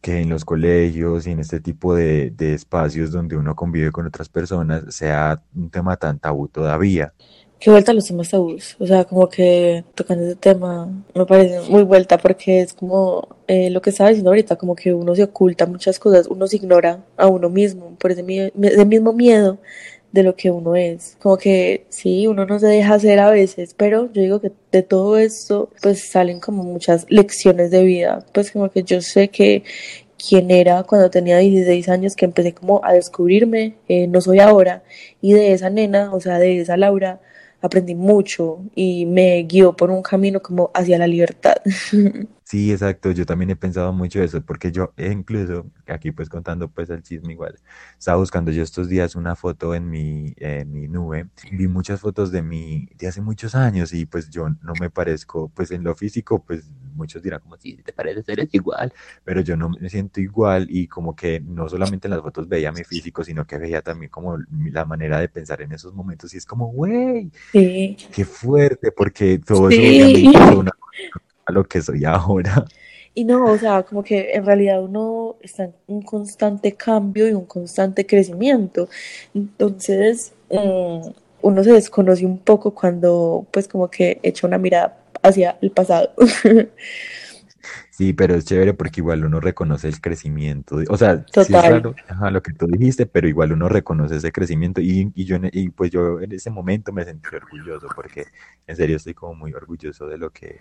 que 0.07 0.21
en 0.21 0.28
los 0.28 0.45
colegios 0.45 1.26
y 1.26 1.33
en 1.33 1.40
este 1.40 1.59
tipo 1.59 1.93
de, 1.93 2.33
espacios 2.38 3.11
donde 3.11 3.37
uno 3.37 3.57
convive 3.57 3.90
con 3.90 4.07
otras 4.07 4.28
personas 4.28 4.95
sea 4.95 5.43
un 5.52 5.69
tema 5.69 5.97
tan 5.97 6.21
tabú 6.21 6.47
todavía. 6.47 7.12
Qué 7.59 7.73
vuelta 7.73 7.90
a 7.90 7.95
los 7.95 8.07
temas 8.07 8.28
tabús, 8.28 8.76
o 8.78 8.87
sea, 8.87 9.05
como 9.05 9.28
que 9.28 9.83
tocando 9.97 10.25
ese 10.25 10.37
tema 10.37 10.88
me 11.12 11.26
parece 11.26 11.69
muy 11.69 11.83
vuelta 11.83 12.19
porque 12.19 12.61
es 12.61 12.73
como 12.73 13.26
eh, 13.49 13.69
lo 13.71 13.83
que 13.83 13.90
estaba 13.90 14.11
diciendo 14.11 14.31
ahorita, 14.31 14.55
como 14.55 14.76
que 14.76 14.93
uno 14.93 15.16
se 15.16 15.25
oculta 15.25 15.66
muchas 15.66 15.99
cosas, 15.99 16.28
uno 16.28 16.47
se 16.47 16.57
ignora 16.57 17.02
a 17.16 17.26
uno 17.26 17.50
mismo 17.50 17.97
por 17.99 18.12
ese, 18.12 18.52
ese 18.62 18.85
mismo 18.85 19.12
miedo 19.12 19.59
de 20.16 20.23
lo 20.25 20.35
que 20.35 20.50
uno 20.50 20.75
es. 20.76 21.16
Como 21.20 21.37
que 21.37 21.87
sí, 21.90 22.26
uno 22.26 22.46
no 22.46 22.58
se 22.58 22.66
deja 22.66 22.94
hacer 22.94 23.20
a 23.20 23.30
veces, 23.30 23.75
pero 23.76 24.12
yo 24.12 24.23
digo 24.23 24.40
que 24.40 24.52
de 24.73 24.82
todo 24.82 25.18
esto 25.18 25.70
pues 25.82 26.08
salen 26.11 26.40
como 26.40 26.64
muchas 26.64 27.06
lecciones 27.08 27.70
de 27.70 27.85
vida. 27.85 28.25
Pues 28.32 28.50
como 28.50 28.70
que 28.70 28.82
yo 28.82 29.00
sé 29.02 29.28
que 29.28 29.62
quién 30.18 30.50
era 30.50 30.82
cuando 30.85 31.11
tenía 31.11 31.38
16 31.38 31.88
años 31.88 32.16
que 32.16 32.25
empecé 32.25 32.54
como 32.54 32.80
a 32.85 32.92
descubrirme, 32.92 33.76
eh, 33.88 34.06
no 34.08 34.20
soy 34.20 34.40
ahora, 34.40 34.82
y 35.20 35.35
de 35.35 35.52
esa 35.52 35.70
nena, 35.70 36.12
o 36.14 36.20
sea, 36.20 36.38
de 36.38 36.61
esa 36.61 36.76
Laura, 36.76 37.20
aprendí 37.61 37.94
mucho 37.94 38.61
y 38.75 39.06
me 39.06 39.42
guió 39.42 39.75
por 39.76 39.90
un 39.90 40.02
camino 40.02 40.40
como 40.42 40.70
hacia 40.75 40.99
la 40.99 41.06
libertad. 41.06 41.56
Sí, 42.49 42.71
exacto, 42.71 43.11
yo 43.11 43.26
también 43.26 43.50
he 43.50 43.57
pensado 43.57 43.93
mucho 43.93 44.23
eso, 44.23 44.41
porque 44.41 44.71
yo 44.71 44.95
incluso, 44.99 45.67
aquí 45.88 46.12
pues 46.12 46.29
contando 46.29 46.69
pues 46.69 46.88
el 46.91 47.03
chisme 47.03 47.33
igual, 47.33 47.59
estaba 47.99 48.19
buscando 48.19 48.53
yo 48.53 48.62
estos 48.62 48.88
días 48.88 49.17
una 49.17 49.35
foto 49.35 49.75
en 49.75 49.91
mi, 49.91 50.33
en 50.37 50.71
mi 50.73 50.87
nube, 50.87 51.26
vi 51.50 51.67
muchas 51.67 52.00
fotos 52.00 52.31
de 52.31 52.43
mí 52.43 52.88
de 52.99 53.09
hace 53.09 53.21
muchos 53.21 53.57
años 53.57 53.93
y 53.93 54.07
pues 54.07 54.31
yo 54.31 54.49
no 54.62 54.75
me 54.81 54.91
parezco, 54.91 55.49
pues 55.49 55.73
en 55.73 55.83
lo 55.83 55.97
físico, 55.97 56.41
pues 56.41 56.71
muchos 56.95 57.21
dirán 57.21 57.41
como, 57.41 57.57
sí, 57.57 57.83
te 57.85 57.93
pareces, 57.93 58.29
eres 58.29 58.55
igual, 58.55 58.93
pero 59.25 59.41
yo 59.41 59.57
no 59.57 59.71
me 59.71 59.88
siento 59.91 60.21
igual 60.21 60.69
y 60.71 60.87
como 60.87 61.17
que 61.17 61.41
no 61.41 61.69
solamente 61.69 62.07
en 62.07 62.12
las 62.12 62.23
fotos 62.23 62.49
veía 62.49 62.71
mi 62.71 62.85
físico, 62.85 63.25
sino 63.25 63.45
que 63.45 63.59
veía 63.59 63.83
también 63.83 64.09
como 64.09 64.38
la 64.71 64.85
manera 64.85 65.19
de 65.19 65.29
pensar 65.29 65.62
en 65.62 65.73
esos 65.73 65.95
momentos 65.95 66.33
y 66.33 66.37
es 66.37 66.47
como, 66.47 66.69
güey, 66.69 67.29
qué 67.50 68.25
fuerte, 68.25 68.93
porque 68.93 69.41
todo 69.41 69.69
eso 69.69 69.81
obviamente 69.81 70.31
es 70.31 70.55
una 70.55 70.71
a 71.47 71.53
lo 71.53 71.65
que 71.65 71.81
soy 71.81 72.05
ahora. 72.05 72.67
Y 73.15 73.25
no, 73.25 73.47
o 73.47 73.57
sea, 73.57 73.83
como 73.83 74.05
que 74.05 74.33
en 74.33 74.45
realidad 74.45 74.83
uno 74.83 75.37
está 75.41 75.65
en 75.65 75.75
un 75.87 76.03
constante 76.03 76.73
cambio 76.73 77.26
y 77.26 77.33
un 77.33 77.47
constante 77.47 78.05
crecimiento. 78.05 78.91
Entonces, 79.33 80.35
mm, 80.50 81.09
uno 81.41 81.65
se 81.65 81.73
desconoce 81.73 82.26
un 82.26 82.38
poco 82.38 82.75
cuando, 82.75 83.47
pues, 83.53 83.69
como 83.69 83.88
que 83.91 84.21
echa 84.23 84.47
una 84.47 84.59
mirada 84.59 84.99
hacia 85.23 85.57
el 85.62 85.71
pasado. 85.71 86.12
Sí, 87.91 88.12
pero 88.12 88.35
es 88.35 88.45
chévere 88.45 88.75
porque 88.75 89.00
igual 89.00 89.25
uno 89.25 89.41
reconoce 89.41 89.88
el 89.88 90.03
crecimiento. 90.03 90.76
O 90.91 90.99
sea, 90.99 91.25
sí 91.33 91.41
es 91.41 91.50
raro 91.50 91.95
lo 92.31 92.43
que 92.43 92.53
tú 92.53 92.67
dijiste, 92.67 93.07
pero 93.07 93.26
igual 93.26 93.53
uno 93.53 93.71
reconoce 93.71 94.17
ese 94.17 94.33
crecimiento. 94.33 94.83
Y, 94.83 95.11
y, 95.15 95.25
yo, 95.25 95.38
y 95.50 95.71
pues 95.71 95.91
yo 95.91 96.21
en 96.21 96.31
ese 96.33 96.50
momento 96.50 96.93
me 96.93 97.07
sentí 97.07 97.35
orgulloso 97.35 97.87
porque 97.97 98.26
en 98.67 98.76
serio 98.76 98.97
estoy 98.97 99.15
como 99.15 99.35
muy 99.35 99.55
orgulloso 99.55 100.07
de 100.09 100.19
lo 100.19 100.31
que, 100.31 100.61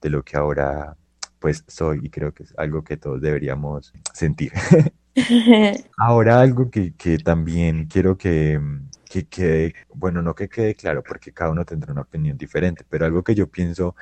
de 0.00 0.10
lo 0.10 0.22
que 0.22 0.36
ahora 0.36 0.96
pues 1.38 1.64
soy 1.68 2.00
y 2.02 2.10
creo 2.10 2.32
que 2.32 2.44
es 2.44 2.54
algo 2.56 2.82
que 2.82 2.96
todos 2.96 3.20
deberíamos 3.20 3.92
sentir. 4.12 4.52
ahora 5.96 6.40
algo 6.40 6.70
que, 6.70 6.94
que 6.94 7.18
también 7.18 7.86
quiero 7.86 8.16
que, 8.16 8.60
que 9.08 9.26
quede, 9.26 9.74
bueno, 9.94 10.22
no 10.22 10.34
que 10.34 10.48
quede 10.48 10.74
claro 10.74 11.02
porque 11.02 11.32
cada 11.32 11.50
uno 11.50 11.64
tendrá 11.64 11.92
una 11.92 12.02
opinión 12.02 12.36
diferente, 12.36 12.84
pero 12.88 13.06
algo 13.06 13.22
que 13.22 13.34
yo 13.34 13.48
pienso 13.48 13.94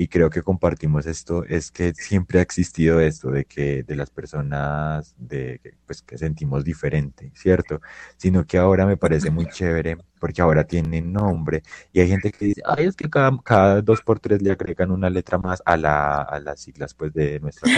y 0.00 0.06
creo 0.06 0.30
que 0.30 0.42
compartimos 0.42 1.06
esto, 1.06 1.44
es 1.44 1.72
que 1.72 1.92
siempre 1.92 2.38
ha 2.38 2.42
existido 2.42 3.00
esto 3.00 3.32
de 3.32 3.44
que 3.44 3.82
de 3.82 3.96
las 3.96 4.10
personas 4.10 5.12
de 5.18 5.60
pues 5.86 6.02
que 6.02 6.16
sentimos 6.16 6.62
diferente, 6.62 7.32
¿cierto? 7.34 7.80
Sino 8.16 8.46
que 8.46 8.58
ahora 8.58 8.86
me 8.86 8.96
parece 8.96 9.32
muy 9.32 9.48
chévere 9.48 9.98
porque 10.20 10.40
ahora 10.40 10.62
tienen 10.62 11.12
nombre 11.12 11.64
y 11.92 11.98
hay 11.98 12.06
gente 12.06 12.30
que 12.30 12.44
dice, 12.44 12.62
ay, 12.64 12.86
es 12.86 12.94
que 12.94 13.10
cada, 13.10 13.36
cada 13.42 13.82
dos 13.82 14.00
por 14.00 14.20
tres 14.20 14.40
le 14.40 14.52
agregan 14.52 14.92
una 14.92 15.10
letra 15.10 15.36
más 15.36 15.60
a, 15.64 15.76
la, 15.76 16.22
a 16.22 16.38
las 16.38 16.60
siglas 16.60 16.94
pues 16.94 17.12
de 17.12 17.40
nuestra 17.40 17.68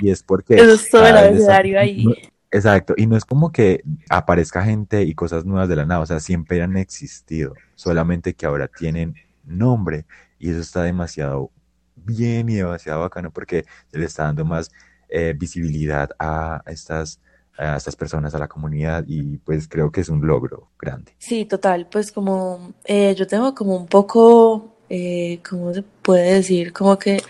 y 0.00 0.08
es 0.08 0.22
porque... 0.22 0.54
Eso 0.54 0.72
es 0.72 0.88
todo 0.88 1.06
el 1.06 1.14
abecedario 1.18 1.78
ahí. 1.78 2.06
Exacto, 2.50 2.94
y 2.96 3.06
no 3.06 3.18
es 3.18 3.26
como 3.26 3.52
que 3.52 3.82
aparezca 4.08 4.62
gente 4.62 5.02
y 5.02 5.14
cosas 5.14 5.44
nuevas 5.44 5.68
de 5.68 5.76
la 5.76 5.84
nada, 5.84 6.00
o 6.00 6.06
sea, 6.06 6.20
siempre 6.20 6.62
han 6.62 6.78
existido, 6.78 7.52
solamente 7.74 8.32
que 8.32 8.46
ahora 8.46 8.68
tienen 8.68 9.14
nombre 9.46 10.06
y 10.38 10.50
eso 10.50 10.60
está 10.60 10.82
demasiado 10.82 11.50
bien 11.96 12.48
y 12.48 12.54
demasiado 12.54 13.00
bacano 13.00 13.30
porque 13.30 13.64
se 13.90 13.98
le 13.98 14.06
está 14.06 14.24
dando 14.24 14.44
más 14.44 14.70
eh, 15.08 15.34
visibilidad 15.36 16.10
a 16.18 16.62
estas, 16.66 17.20
a 17.56 17.76
estas 17.76 17.96
personas, 17.96 18.34
a 18.34 18.38
la 18.38 18.48
comunidad 18.48 19.04
y 19.06 19.38
pues 19.38 19.68
creo 19.68 19.90
que 19.90 20.00
es 20.00 20.08
un 20.08 20.26
logro 20.26 20.68
grande. 20.78 21.12
Sí, 21.18 21.44
total, 21.44 21.86
pues 21.90 22.12
como 22.12 22.74
eh, 22.84 23.14
yo 23.16 23.26
tengo 23.26 23.54
como 23.54 23.76
un 23.76 23.86
poco, 23.86 24.76
eh, 24.88 25.40
¿cómo 25.48 25.72
se 25.72 25.82
puede 25.82 26.34
decir? 26.34 26.72
Como 26.72 26.98
que 26.98 27.22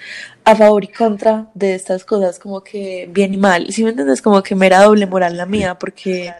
a 0.44 0.56
favor 0.56 0.84
y 0.84 0.88
contra 0.88 1.50
de 1.54 1.74
estas 1.74 2.04
cosas, 2.04 2.38
como 2.38 2.62
que 2.62 3.08
bien 3.12 3.34
y 3.34 3.36
mal. 3.36 3.70
Si 3.70 3.82
me 3.82 3.90
entiendes, 3.90 4.22
como 4.22 4.42
que 4.42 4.54
me 4.54 4.66
era 4.66 4.82
doble 4.82 5.06
moral 5.06 5.36
la 5.36 5.46
mía 5.46 5.78
porque 5.78 6.32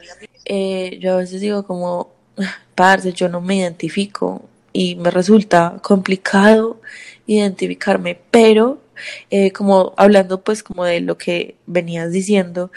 eh, 0.45 0.99
yo 1.01 1.15
a 1.15 1.17
veces 1.17 1.41
digo 1.41 1.65
como, 1.67 2.11
ah, 2.39 2.59
parce, 2.75 3.13
yo 3.13 3.29
no 3.29 3.41
me 3.41 3.57
identifico 3.57 4.43
y 4.75 4.97
me 4.97 5.11
resulta 5.11 5.79
complicado 5.83 6.81
identificarme, 7.27 8.21
pero 8.31 8.83
eh, 9.31 9.53
como 9.53 9.95
hablando 9.97 10.43
pues 10.43 10.63
como 10.63 10.85
de 10.85 11.01
lo 11.01 11.17
que 11.17 11.57
venías 11.67 12.13
diciendo, 12.13 12.71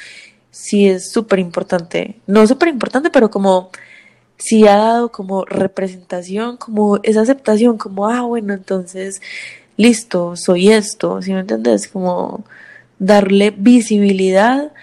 sí 0.52 0.88
es 0.88 1.12
súper 1.12 1.40
importante, 1.40 2.20
no 2.28 2.48
súper 2.48 2.70
importante, 2.70 3.10
pero 3.12 3.30
como 3.30 3.72
sí 4.38 4.68
ha 4.68 4.78
dado 4.78 5.12
como 5.12 5.46
representación, 5.46 6.58
como 6.58 7.00
esa 7.04 7.22
aceptación, 7.22 7.78
como, 7.78 8.08
ah, 8.08 8.22
bueno, 8.22 8.54
entonces, 8.54 9.22
listo, 9.78 10.36
soy 10.36 10.70
esto, 10.72 11.22
¿sí 11.22 11.34
me 11.34 11.42
entiendes? 11.42 11.88
Como 11.88 12.46
darle 13.00 13.52
visibilidad, 13.52 14.74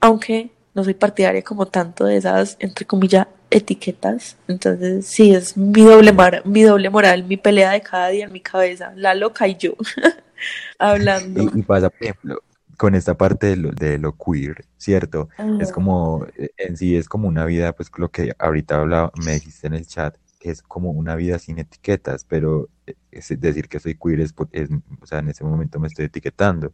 aunque 0.00 0.50
no 0.74 0.84
soy 0.84 0.94
partidaria 0.94 1.42
como 1.42 1.66
tanto 1.66 2.04
de 2.04 2.16
esas, 2.16 2.56
entre 2.60 2.86
comillas, 2.86 3.26
etiquetas. 3.50 4.36
Entonces, 4.48 5.06
sí, 5.06 5.34
es 5.34 5.56
mi 5.56 5.82
doble, 5.82 6.14
mi 6.44 6.62
doble 6.62 6.90
moral, 6.90 7.24
mi 7.24 7.36
pelea 7.36 7.72
de 7.72 7.82
cada 7.82 8.08
día 8.08 8.26
en 8.26 8.32
mi 8.32 8.40
cabeza, 8.40 8.92
la 8.96 9.14
loca 9.14 9.48
y 9.48 9.56
yo, 9.56 9.74
hablando. 10.78 11.50
Y, 11.54 11.62
pasa, 11.62 11.90
por 11.90 12.02
ejemplo, 12.02 12.42
con 12.76 12.94
esta 12.94 13.16
parte 13.16 13.48
de 13.48 13.56
lo, 13.56 13.70
de 13.72 13.98
lo 13.98 14.16
queer, 14.16 14.64
¿cierto? 14.78 15.28
Es 15.60 15.72
como, 15.72 16.26
en 16.56 16.76
sí, 16.76 16.96
es 16.96 17.08
como 17.08 17.28
una 17.28 17.44
vida, 17.44 17.72
pues 17.72 17.90
lo 17.96 18.10
que 18.10 18.32
ahorita 18.38 18.76
hablaba, 18.76 19.12
me 19.22 19.32
dijiste 19.32 19.66
en 19.66 19.74
el 19.74 19.86
chat, 19.86 20.16
que 20.38 20.50
es 20.50 20.62
como 20.62 20.90
una 20.90 21.16
vida 21.16 21.38
sin 21.38 21.58
etiquetas, 21.58 22.24
pero 22.24 22.70
eh, 22.86 22.94
es 23.10 23.28
decir 23.38 23.68
que 23.68 23.78
soy 23.78 23.96
queer 23.96 24.20
es, 24.20 24.34
es 24.52 24.70
o 25.00 25.06
sea, 25.06 25.18
en 25.18 25.28
ese 25.28 25.44
momento 25.44 25.78
me 25.78 25.88
estoy 25.88 26.06
etiquetando. 26.06 26.72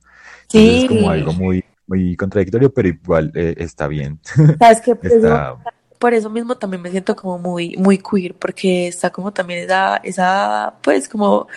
Sí. 0.48 0.82
es 0.82 0.88
como 0.88 1.10
algo 1.10 1.32
muy, 1.32 1.64
muy 1.88 2.14
contradictorio, 2.14 2.72
pero 2.72 2.86
igual 2.86 3.32
eh, 3.34 3.56
está 3.58 3.88
bien. 3.88 4.20
¿Sabes 4.60 4.80
qué? 4.82 4.92
está 5.02 5.58
por 5.98 6.14
eso 6.14 6.30
mismo 6.30 6.56
también 6.56 6.82
me 6.82 6.90
siento 6.90 7.16
como 7.16 7.38
muy, 7.38 7.76
muy 7.76 7.98
queer, 7.98 8.34
porque 8.34 8.88
está 8.88 9.10
como 9.10 9.32
también 9.32 9.60
esa, 9.64 9.96
esa, 9.98 10.74
pues 10.82 11.08
como, 11.08 11.48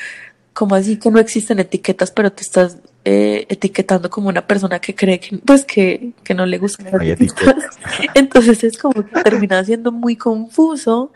como 0.53 0.75
así 0.75 0.97
que 0.97 1.11
no 1.11 1.19
existen 1.19 1.59
etiquetas, 1.59 2.11
pero 2.11 2.31
te 2.31 2.43
estás 2.43 2.77
eh, 3.05 3.45
etiquetando 3.49 4.09
como 4.09 4.29
una 4.29 4.45
persona 4.45 4.79
que 4.79 4.95
cree 4.95 5.19
que, 5.19 5.37
pues 5.37 5.65
que, 5.65 6.13
que 6.23 6.33
no 6.33 6.45
le 6.45 6.57
etiquetas. 6.57 7.77
Entonces 8.13 8.63
es 8.63 8.77
como 8.77 9.03
que 9.05 9.23
termina 9.23 9.63
siendo 9.63 9.91
muy 9.91 10.15
confuso, 10.15 11.11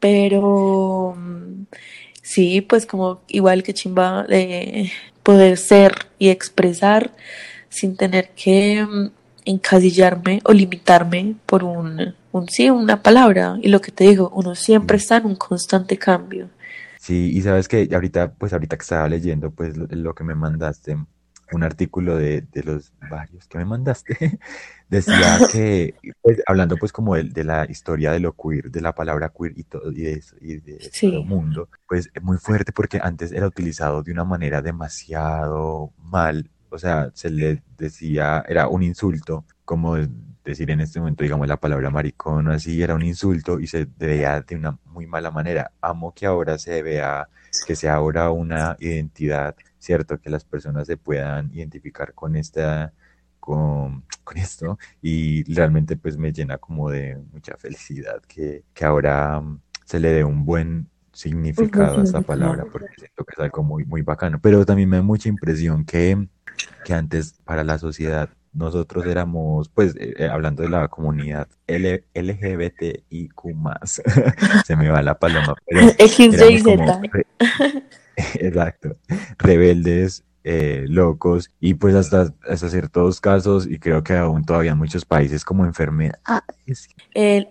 pero 0.00 1.16
sí, 2.22 2.60
pues 2.60 2.86
como 2.86 3.22
igual 3.28 3.62
que 3.62 3.74
chimba 3.74 4.24
de 4.24 4.92
poder 5.22 5.56
ser 5.56 5.94
y 6.18 6.28
expresar 6.28 7.12
sin 7.68 7.96
tener 7.96 8.30
que 8.30 8.84
mm, 8.84 9.10
encasillarme 9.44 10.40
o 10.44 10.52
limitarme 10.52 11.36
por 11.46 11.64
un 11.64 12.14
un 12.34 12.48
sí, 12.48 12.68
una 12.68 13.00
palabra. 13.00 13.56
Y 13.62 13.68
lo 13.68 13.80
que 13.80 13.92
te 13.92 14.04
digo, 14.04 14.30
uno 14.34 14.54
siempre 14.54 14.96
está 14.96 15.18
en 15.18 15.26
un 15.26 15.36
constante 15.36 15.96
cambio. 15.96 16.50
Sí, 16.98 17.30
y 17.32 17.42
sabes 17.42 17.68
que 17.68 17.88
ahorita, 17.92 18.32
pues 18.32 18.52
ahorita 18.52 18.76
que 18.76 18.82
estaba 18.82 19.08
leyendo, 19.08 19.50
pues 19.52 19.76
lo, 19.76 20.14
que 20.14 20.24
me 20.24 20.34
mandaste, 20.34 20.96
un 21.52 21.62
artículo 21.62 22.16
de, 22.16 22.40
de, 22.40 22.62
los 22.64 22.92
varios 23.08 23.46
que 23.46 23.58
me 23.58 23.64
mandaste, 23.64 24.40
decía 24.88 25.38
que, 25.52 25.94
pues, 26.22 26.42
hablando 26.46 26.76
pues 26.76 26.90
como 26.90 27.14
de, 27.14 27.24
de, 27.24 27.44
la 27.44 27.66
historia 27.70 28.10
de 28.10 28.18
lo 28.18 28.32
queer, 28.32 28.70
de 28.70 28.80
la 28.80 28.94
palabra 28.94 29.30
queer 29.30 29.52
y 29.56 29.62
todo, 29.62 29.92
y 29.92 30.02
de, 30.02 30.12
eso, 30.14 30.34
y 30.40 30.56
de 30.56 30.90
todo 31.00 31.20
el 31.20 31.26
mundo, 31.26 31.68
pues 31.86 32.10
es 32.12 32.22
muy 32.22 32.38
fuerte 32.38 32.72
porque 32.72 32.98
antes 33.00 33.30
era 33.30 33.46
utilizado 33.46 34.02
de 34.02 34.10
una 34.10 34.24
manera 34.24 34.60
demasiado 34.60 35.92
mal, 35.98 36.50
o 36.74 36.78
sea, 36.78 37.10
se 37.14 37.30
le 37.30 37.62
decía, 37.78 38.44
era 38.48 38.68
un 38.68 38.82
insulto, 38.82 39.44
como 39.64 39.96
decir 40.44 40.70
en 40.70 40.80
este 40.80 40.98
momento, 40.98 41.22
digamos, 41.22 41.46
la 41.48 41.56
palabra 41.56 41.88
maricón 41.90 42.48
o 42.48 42.52
así, 42.52 42.82
era 42.82 42.94
un 42.94 43.02
insulto 43.02 43.60
y 43.60 43.66
se 43.66 43.86
veía 43.96 44.40
de 44.40 44.56
una 44.56 44.78
muy 44.86 45.06
mala 45.06 45.30
manera. 45.30 45.70
Amo 45.80 46.12
que 46.12 46.26
ahora 46.26 46.58
se 46.58 46.82
vea, 46.82 47.28
que 47.66 47.76
sea 47.76 47.94
ahora 47.94 48.30
una 48.30 48.76
identidad, 48.80 49.54
¿cierto? 49.78 50.18
Que 50.20 50.30
las 50.30 50.44
personas 50.44 50.86
se 50.88 50.96
puedan 50.96 51.50
identificar 51.54 52.12
con 52.12 52.36
esta, 52.36 52.92
con, 53.40 54.04
con 54.24 54.36
esto 54.36 54.78
y 55.00 55.44
realmente 55.54 55.96
pues 55.96 56.16
me 56.18 56.32
llena 56.32 56.58
como 56.58 56.90
de 56.90 57.16
mucha 57.32 57.56
felicidad 57.56 58.20
que, 58.26 58.64
que 58.74 58.84
ahora 58.84 59.40
mm, 59.40 59.60
se 59.86 60.00
le 60.00 60.10
dé 60.10 60.24
un 60.24 60.44
buen 60.44 60.88
significado 61.14 62.00
a 62.00 62.04
esta 62.04 62.20
palabra 62.20 62.64
porque 62.70 62.94
siento 62.98 63.24
que 63.24 63.32
es 63.32 63.38
algo 63.38 63.62
muy, 63.62 63.84
muy 63.84 64.02
bacano. 64.02 64.40
Pero 64.40 64.66
también 64.66 64.88
me 64.88 64.96
da 64.96 65.02
mucha 65.02 65.28
impresión 65.28 65.84
que, 65.84 66.28
que 66.84 66.94
antes 66.94 67.34
para 67.44 67.64
la 67.64 67.78
sociedad 67.78 68.30
nosotros 68.54 69.04
éramos, 69.06 69.68
pues, 69.68 69.94
eh, 69.96 70.14
eh, 70.16 70.28
hablando 70.28 70.62
de 70.62 70.68
la 70.68 70.88
comunidad 70.88 71.48
L 71.66 72.04
LGBTIQ 72.14 73.42
se 74.64 74.76
me 74.76 74.88
va 74.88 75.02
la 75.02 75.18
paloma, 75.18 75.56
pero 75.66 75.88
exacto, 78.36 78.96
rebeldes, 79.38 80.22
eh, 80.44 80.84
locos, 80.88 81.50
y 81.58 81.74
pues 81.74 81.94
hasta, 81.96 82.32
hasta 82.48 82.68
ciertos 82.68 83.20
casos, 83.20 83.66
y 83.66 83.78
creo 83.78 84.04
que 84.04 84.16
aún 84.16 84.44
todavía 84.44 84.72
en 84.72 84.78
muchos 84.78 85.04
países 85.04 85.44
como 85.44 85.64
enfermedad. 85.64 86.20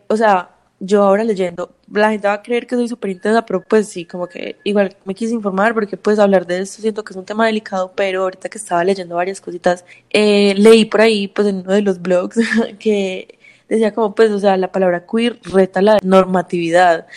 o 0.08 0.16
sea, 0.16 0.52
yo 0.86 1.04
ahora 1.04 1.24
leyendo, 1.24 1.74
la 1.92 2.12
gente 2.12 2.28
va 2.28 2.34
a 2.36 2.44
creer 2.44 2.68
que 2.68 2.76
soy 2.76 2.90
súper 2.90 3.12
intensa, 3.12 3.46
pero 3.46 3.62
pues 3.62 3.88
sí, 3.88 4.04
como 4.06 4.28
que 4.28 4.58
igual 4.66 4.96
me 5.06 5.16
quise 5.16 5.34
informar 5.34 5.74
porque 5.74 5.96
pues 5.96 6.20
hablar 6.20 6.46
de 6.46 6.60
esto 6.60 6.82
siento 6.82 7.06
que 7.06 7.14
es 7.14 7.18
un 7.18 7.24
tema 7.26 7.46
delicado, 7.46 7.94
pero 7.96 8.24
ahorita 8.24 8.50
que 8.50 8.58
estaba 8.58 8.84
leyendo 8.84 9.16
varias 9.16 9.40
cositas, 9.40 9.86
eh, 10.10 10.54
leí 10.58 10.84
por 10.84 11.00
ahí 11.02 11.30
pues 11.30 11.48
en 11.48 11.60
uno 11.60 11.72
de 11.72 11.82
los 11.82 12.02
blogs 12.02 12.38
que 12.80 13.40
decía 13.70 13.94
como 13.94 14.14
pues, 14.14 14.32
o 14.32 14.40
sea, 14.40 14.58
la 14.58 14.72
palabra 14.74 15.06
queer 15.10 15.40
reta 15.44 15.82
la 15.82 16.00
normatividad. 16.04 17.08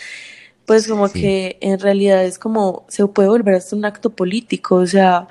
Pues 0.65 0.87
como 0.87 1.09
que 1.11 1.57
en 1.61 1.79
realidad 1.79 2.25
es 2.25 2.39
como 2.39 2.85
se 2.89 3.05
puede 3.07 3.29
volver 3.29 3.55
hasta 3.55 3.75
un 3.75 3.85
acto 3.85 4.11
político, 4.11 4.75
o 4.75 4.87
sea, 4.87 5.27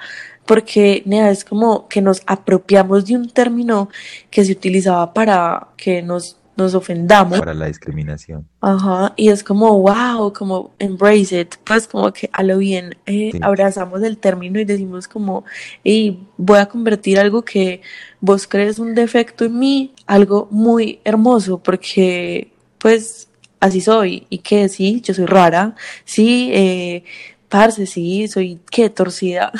porque 0.47 1.03
nea, 1.07 1.31
es 1.31 1.45
como 1.45 1.89
que 1.89 2.01
nos 2.03 2.23
apropiamos 2.27 3.07
de 3.07 3.17
un 3.17 3.31
término 3.31 3.91
que 4.31 4.45
se 4.45 4.53
utilizaba 4.53 5.13
para 5.15 5.69
que 5.77 6.03
nos 6.03 6.39
nos 6.57 6.75
ofendamos. 6.75 7.39
Para 7.39 7.55
la 7.55 7.67
discriminación. 7.67 8.49
Ajá, 8.61 9.13
y 9.17 9.29
es 9.29 9.45
como, 9.45 9.79
wow, 9.79 10.33
como 10.33 10.73
embrace 10.79 11.41
it, 11.41 11.55
pues 11.65 11.87
como 11.87 12.13
que 12.13 12.31
a 12.33 12.43
lo 12.43 12.59
bien 12.59 12.97
eh, 13.07 13.33
abrazamos 13.43 14.03
el 14.03 14.17
término 14.19 14.59
y 14.59 14.65
decimos 14.65 15.07
como, 15.07 15.45
y 15.85 16.21
voy 16.39 16.59
a 16.59 16.67
convertir 16.67 17.21
algo 17.21 17.43
que 17.43 17.83
vos 18.21 18.47
crees 18.47 18.79
un 18.79 18.95
defecto 18.95 19.45
en 19.45 19.59
mí, 19.59 19.95
algo 20.07 20.49
muy 20.51 21.01
hermoso, 21.05 21.59
porque 21.59 22.53
pues 22.79 23.29
así 23.61 23.81
soy, 23.81 24.27
y 24.31 24.39
que 24.39 24.69
sí, 24.69 25.03
yo 25.03 25.13
soy 25.13 25.27
rara, 25.27 25.75
sí, 26.05 26.51
eh, 26.53 27.05
parce, 27.51 27.87
sí, 27.87 28.29
soy 28.29 28.61
que 28.71 28.89
torcida, 28.89 29.53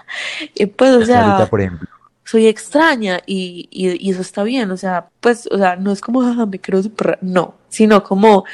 y 0.54 0.66
pues 0.66 0.92
o 0.92 1.04
sea... 1.04 1.46
por 1.50 1.60
ejemplo 1.60 1.93
soy 2.24 2.46
extraña 2.46 3.20
y, 3.26 3.68
y, 3.70 4.10
eso 4.10 4.22
está 4.22 4.42
bien, 4.42 4.70
o 4.70 4.76
sea, 4.76 5.08
pues, 5.20 5.46
o 5.50 5.58
sea, 5.58 5.76
no 5.76 5.92
es 5.92 6.00
como, 6.00 6.22
me 6.46 6.60
creo 6.60 6.82
super, 6.82 7.18
no, 7.22 7.54
sino 7.68 8.02
como 8.02 8.44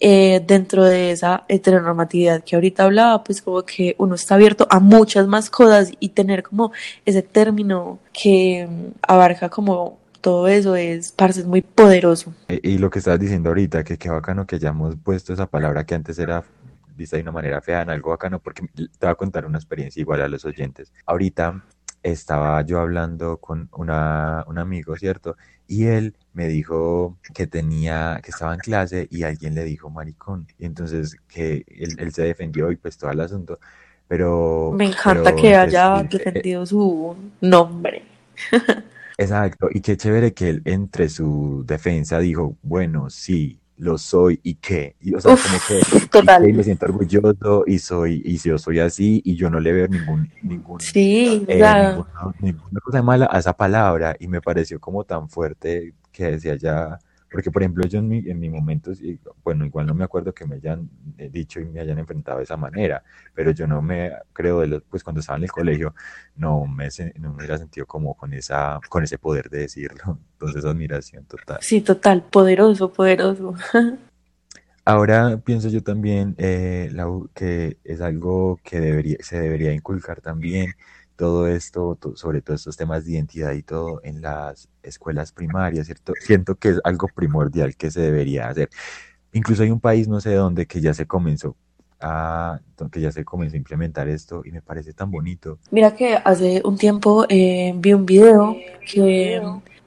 eh, 0.00 0.42
dentro 0.46 0.84
de 0.84 1.12
esa 1.12 1.44
heteronormatividad 1.48 2.42
que 2.44 2.56
ahorita 2.56 2.84
hablaba, 2.84 3.22
pues 3.22 3.40
como 3.42 3.62
que 3.62 3.94
uno 3.98 4.16
está 4.16 4.34
abierto 4.34 4.66
a 4.70 4.80
muchas 4.80 5.26
más 5.26 5.50
cosas 5.50 5.92
y 6.00 6.10
tener 6.10 6.42
como 6.42 6.72
ese 7.04 7.22
término 7.22 8.00
que 8.12 8.68
abarca 9.02 9.48
como 9.48 9.98
todo 10.20 10.48
eso 10.48 10.74
es, 10.74 11.12
parce, 11.12 11.40
es 11.40 11.46
muy 11.46 11.60
poderoso. 11.60 12.32
Y, 12.48 12.78
lo 12.78 12.90
que 12.90 12.98
estás 12.98 13.20
diciendo 13.20 13.50
ahorita, 13.50 13.84
que 13.84 13.98
qué 13.98 14.08
bacano 14.08 14.46
que 14.46 14.56
hayamos 14.56 14.96
puesto 14.96 15.34
esa 15.34 15.46
palabra 15.46 15.84
que 15.84 15.94
antes 15.94 16.18
era 16.18 16.42
vista 16.96 17.16
de 17.16 17.22
una 17.22 17.32
manera 17.32 17.60
fea 17.60 17.82
en 17.82 17.90
algo 17.90 18.10
bacano, 18.10 18.38
porque 18.38 18.62
te 18.74 18.88
voy 19.00 19.10
a 19.10 19.14
contar 19.16 19.44
una 19.44 19.58
experiencia 19.58 20.00
igual 20.00 20.22
a 20.22 20.28
los 20.28 20.44
oyentes. 20.44 20.92
Ahorita 21.06 21.62
estaba 22.04 22.60
yo 22.62 22.80
hablando 22.80 23.38
con 23.38 23.68
una, 23.72 24.44
un 24.46 24.58
amigo, 24.58 24.94
¿cierto? 24.96 25.36
Y 25.66 25.86
él 25.86 26.14
me 26.34 26.46
dijo 26.46 27.16
que 27.34 27.46
tenía, 27.46 28.20
que 28.22 28.30
estaba 28.30 28.52
en 28.54 28.60
clase 28.60 29.08
y 29.10 29.22
alguien 29.22 29.54
le 29.54 29.64
dijo 29.64 29.88
maricón. 29.90 30.46
Y 30.58 30.66
entonces 30.66 31.16
que 31.26 31.64
él, 31.66 32.12
se 32.12 32.22
defendió 32.22 32.70
y 32.70 32.76
pues 32.76 32.98
todo 32.98 33.10
el 33.10 33.20
asunto. 33.20 33.58
Pero... 34.06 34.72
Me 34.76 34.84
encanta 34.84 35.34
que 35.34 35.56
haya 35.56 36.00
eh, 36.00 36.08
defendido 36.10 36.66
su 36.66 37.16
nombre. 37.40 38.04
Exacto, 39.16 39.68
y 39.70 39.80
qué 39.80 39.96
chévere 39.96 40.34
que 40.34 40.50
él 40.50 40.62
entre 40.64 41.08
su 41.08 41.64
defensa 41.66 42.18
dijo, 42.18 42.56
bueno, 42.62 43.08
sí, 43.10 43.60
lo 43.76 43.98
soy 43.98 44.40
y 44.42 44.54
qué. 44.54 44.96
Y, 45.00 45.14
o 45.14 45.20
sea, 45.20 45.36
como 45.36 45.58
que 45.66 46.06
total. 46.08 46.48
Y, 46.48 46.52
me 46.52 46.62
siento 46.62 46.86
orgulloso 46.86 47.64
y 47.66 47.78
soy, 47.78 48.22
y 48.24 48.38
si 48.38 48.48
yo 48.48 48.58
soy 48.58 48.80
así 48.80 49.20
y 49.24 49.36
yo 49.36 49.50
no 49.50 49.60
le 49.60 49.72
veo 49.72 49.88
ningún, 49.88 50.30
ningún, 50.42 50.80
sí, 50.80 51.44
eh, 51.48 51.58
ninguna, 52.40 52.80
cosa 52.82 53.02
mala 53.02 53.28
a 53.30 53.38
esa 53.38 53.52
palabra 53.52 54.16
y 54.18 54.28
me 54.28 54.40
pareció 54.40 54.80
como 54.80 55.04
tan 55.04 55.28
fuerte 55.28 55.94
que 56.12 56.32
decía 56.32 56.56
ya, 56.56 56.98
porque 57.34 57.50
por 57.50 57.62
ejemplo 57.62 57.84
yo 57.88 57.98
en 57.98 58.06
mi, 58.06 58.18
en 58.18 58.38
mi 58.38 58.48
momento, 58.48 58.92
bueno, 59.42 59.66
igual 59.66 59.86
no 59.86 59.94
me 59.94 60.04
acuerdo 60.04 60.32
que 60.32 60.46
me 60.46 60.54
hayan 60.54 60.88
eh, 61.18 61.28
dicho 61.28 61.58
y 61.58 61.64
me 61.64 61.80
hayan 61.80 61.98
enfrentado 61.98 62.38
de 62.38 62.44
esa 62.44 62.56
manera, 62.56 63.02
pero 63.34 63.50
yo 63.50 63.66
no 63.66 63.82
me 63.82 64.12
creo 64.32 64.60
de 64.60 64.68
los, 64.68 64.84
pues 64.84 65.02
cuando 65.02 65.18
estaba 65.18 65.38
en 65.38 65.42
el 65.42 65.50
colegio, 65.50 65.96
no 66.36 66.64
me, 66.64 66.88
no 67.18 67.30
me 67.30 67.36
hubiera 67.38 67.58
sentido 67.58 67.86
como 67.86 68.14
con 68.14 68.32
esa, 68.34 68.78
con 68.88 69.02
ese 69.02 69.18
poder 69.18 69.50
de 69.50 69.62
decirlo. 69.62 70.16
Entonces 70.34 70.64
admiración 70.64 71.24
total. 71.24 71.58
Sí, 71.60 71.80
total, 71.80 72.22
poderoso, 72.22 72.92
poderoso. 72.92 73.52
Ahora 74.84 75.40
pienso 75.44 75.70
yo 75.70 75.82
también 75.82 76.36
eh, 76.38 76.92
que 77.34 77.78
es 77.82 78.00
algo 78.00 78.60
que 78.62 78.78
debería, 78.78 79.16
se 79.18 79.40
debería 79.40 79.72
inculcar 79.72 80.20
también 80.20 80.74
todo 81.16 81.46
esto, 81.46 81.98
sobre 82.14 82.42
todo 82.42 82.56
estos 82.56 82.76
temas 82.76 83.04
de 83.04 83.12
identidad 83.12 83.52
y 83.52 83.62
todo 83.62 84.00
en 84.02 84.20
las 84.20 84.68
escuelas 84.82 85.32
primarias, 85.32 85.86
¿cierto? 85.86 86.12
Siento 86.20 86.56
que 86.56 86.70
es 86.70 86.80
algo 86.84 87.08
primordial 87.14 87.76
que 87.76 87.90
se 87.90 88.00
debería 88.00 88.48
hacer. 88.48 88.68
Incluso 89.32 89.62
hay 89.62 89.70
un 89.70 89.80
país, 89.80 90.08
no 90.08 90.20
sé 90.20 90.34
dónde, 90.34 90.66
que 90.66 90.80
ya 90.80 90.94
se 90.94 91.06
comenzó 91.06 91.56
a, 92.00 92.60
que 92.90 93.00
ya 93.00 93.10
se 93.12 93.24
comenzó 93.24 93.54
a 93.54 93.58
implementar 93.58 94.08
esto 94.08 94.42
y 94.44 94.52
me 94.52 94.62
parece 94.62 94.92
tan 94.92 95.10
bonito. 95.10 95.58
Mira 95.70 95.94
que 95.94 96.16
hace 96.16 96.62
un 96.64 96.76
tiempo 96.76 97.24
eh, 97.28 97.72
vi 97.76 97.92
un 97.92 98.06
video 98.06 98.56
que 98.86 99.40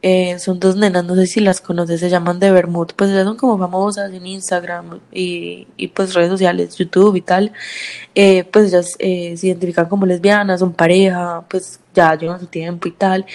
eh, 0.04 0.38
son 0.38 0.60
dos 0.60 0.76
nenas, 0.76 1.04
no 1.06 1.16
sé 1.16 1.26
si 1.26 1.40
las 1.40 1.60
conoces, 1.60 2.00
se 2.00 2.10
llaman 2.10 2.40
de 2.40 2.52
Bermud, 2.52 2.90
pues 2.96 3.10
ellas 3.10 3.26
son 3.26 3.36
como 3.36 3.58
famosas 3.58 4.14
en 4.14 4.28
Instagram 4.28 5.00
y, 5.12 5.68
y 5.76 5.88
pues 5.88 6.14
redes 6.14 6.30
sociales, 6.30 6.76
YouTube 6.78 7.16
y 7.16 7.22
tal, 7.22 7.52
eh, 8.14 8.44
pues 8.44 8.68
ellas 8.68 8.96
eh, 9.00 9.36
se 9.38 9.48
identifican 9.48 9.88
como 9.90 10.06
lesbianas, 10.06 10.60
son 10.60 10.74
pareja, 10.74 11.44
pues 11.50 11.80
ya 11.96 12.16
llevan 12.16 12.40
su 12.40 12.46
tiempo 12.46 12.88
y 12.88 12.92
tal, 12.92 13.26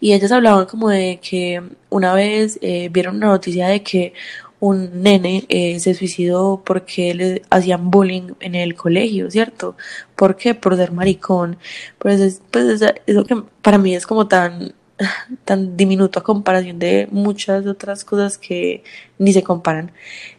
y 0.00 0.12
ellas 0.12 0.30
hablaban 0.30 0.66
como 0.66 0.88
de 0.90 1.18
que 1.20 1.60
una 1.90 2.14
vez 2.14 2.58
vieron 2.92 3.16
una 3.16 3.26
noticia 3.28 3.66
de 3.68 3.82
que 3.82 4.14
un 4.60 5.02
nene 5.02 5.44
se 5.80 5.94
suicidó 5.94 6.62
porque 6.64 7.14
le 7.14 7.42
hacían 7.50 7.90
bullying 7.90 8.34
en 8.40 8.54
el 8.54 8.76
colegio, 8.76 9.28
¿cierto? 9.30 9.76
¿Por 10.14 10.36
qué? 10.36 10.54
Por 10.54 10.76
ser 10.76 10.92
maricón. 10.92 11.58
Pues, 11.98 12.42
pues 12.50 12.80
eso 13.06 13.24
que 13.24 13.42
para 13.60 13.78
mí 13.78 13.96
es 13.96 14.06
como 14.06 14.28
tan 14.28 14.72
tan 15.44 15.76
diminuto 15.76 16.18
a 16.18 16.22
comparación 16.22 16.78
de 16.78 17.08
muchas 17.10 17.66
otras 17.66 18.04
cosas 18.04 18.38
que 18.38 18.84
ni 19.18 19.32
se 19.32 19.42
comparan. 19.42 19.92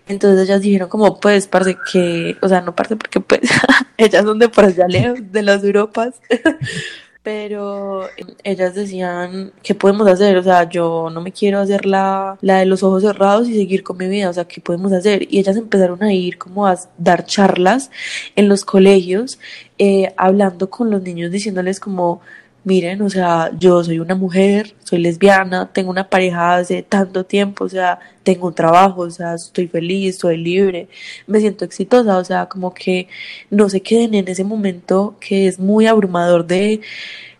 Entonces 0.07 0.47
ellas 0.47 0.61
dijeron 0.61 0.89
como, 0.89 1.19
pues, 1.19 1.47
parce 1.47 1.77
que, 1.91 2.35
o 2.41 2.49
sea, 2.49 2.61
no 2.61 2.75
parce 2.75 2.95
porque 2.95 3.19
pues 3.19 3.41
ellas 3.97 4.23
son 4.23 4.39
de 4.39 4.49
por 4.49 4.65
allá 4.65 4.87
lejos, 4.87 5.19
de 5.31 5.41
las 5.41 5.63
Europas, 5.63 6.15
pero 7.23 8.09
ellas 8.43 8.75
decían, 8.75 9.53
¿qué 9.63 9.73
podemos 9.73 10.07
hacer? 10.07 10.37
O 10.37 10.43
sea, 10.43 10.69
yo 10.69 11.09
no 11.09 11.21
me 11.21 11.31
quiero 11.31 11.59
hacer 11.59 11.85
la, 11.85 12.37
la 12.41 12.59
de 12.59 12.65
los 12.65 12.83
ojos 12.83 13.03
cerrados 13.03 13.47
y 13.47 13.53
seguir 13.53 13.81
con 13.81 13.97
mi 13.97 14.07
vida, 14.09 14.29
o 14.29 14.33
sea, 14.33 14.45
¿qué 14.45 14.59
podemos 14.59 14.91
hacer? 14.91 15.25
Y 15.31 15.39
ellas 15.39 15.55
empezaron 15.55 16.03
a 16.03 16.13
ir 16.13 16.37
como 16.37 16.67
a 16.67 16.77
dar 16.97 17.25
charlas 17.25 17.91
en 18.35 18.49
los 18.49 18.65
colegios, 18.65 19.39
eh, 19.77 20.13
hablando 20.17 20.69
con 20.69 20.91
los 20.91 21.01
niños, 21.01 21.31
diciéndoles 21.31 21.79
como, 21.79 22.21
miren, 22.63 23.01
o 23.01 23.09
sea, 23.09 23.51
yo 23.59 23.83
soy 23.83 23.99
una 23.99 24.15
mujer, 24.15 24.75
soy 24.83 24.99
lesbiana, 24.99 25.71
tengo 25.73 25.89
una 25.89 26.09
pareja 26.09 26.55
hace 26.55 26.83
tanto 26.83 27.25
tiempo, 27.25 27.65
o 27.65 27.69
sea, 27.69 27.99
tengo 28.23 28.47
un 28.47 28.55
trabajo, 28.55 29.01
o 29.01 29.09
sea, 29.09 29.35
estoy 29.35 29.67
feliz, 29.67 30.17
soy 30.19 30.37
libre, 30.37 30.87
me 31.27 31.39
siento 31.39 31.65
exitosa, 31.65 32.17
o 32.17 32.23
sea, 32.23 32.47
como 32.47 32.73
que 32.73 33.07
no 33.49 33.69
se 33.69 33.81
queden 33.81 34.13
en 34.15 34.27
ese 34.27 34.43
momento 34.43 35.17
que 35.19 35.47
es 35.47 35.59
muy 35.59 35.87
abrumador 35.87 36.45
de 36.45 36.81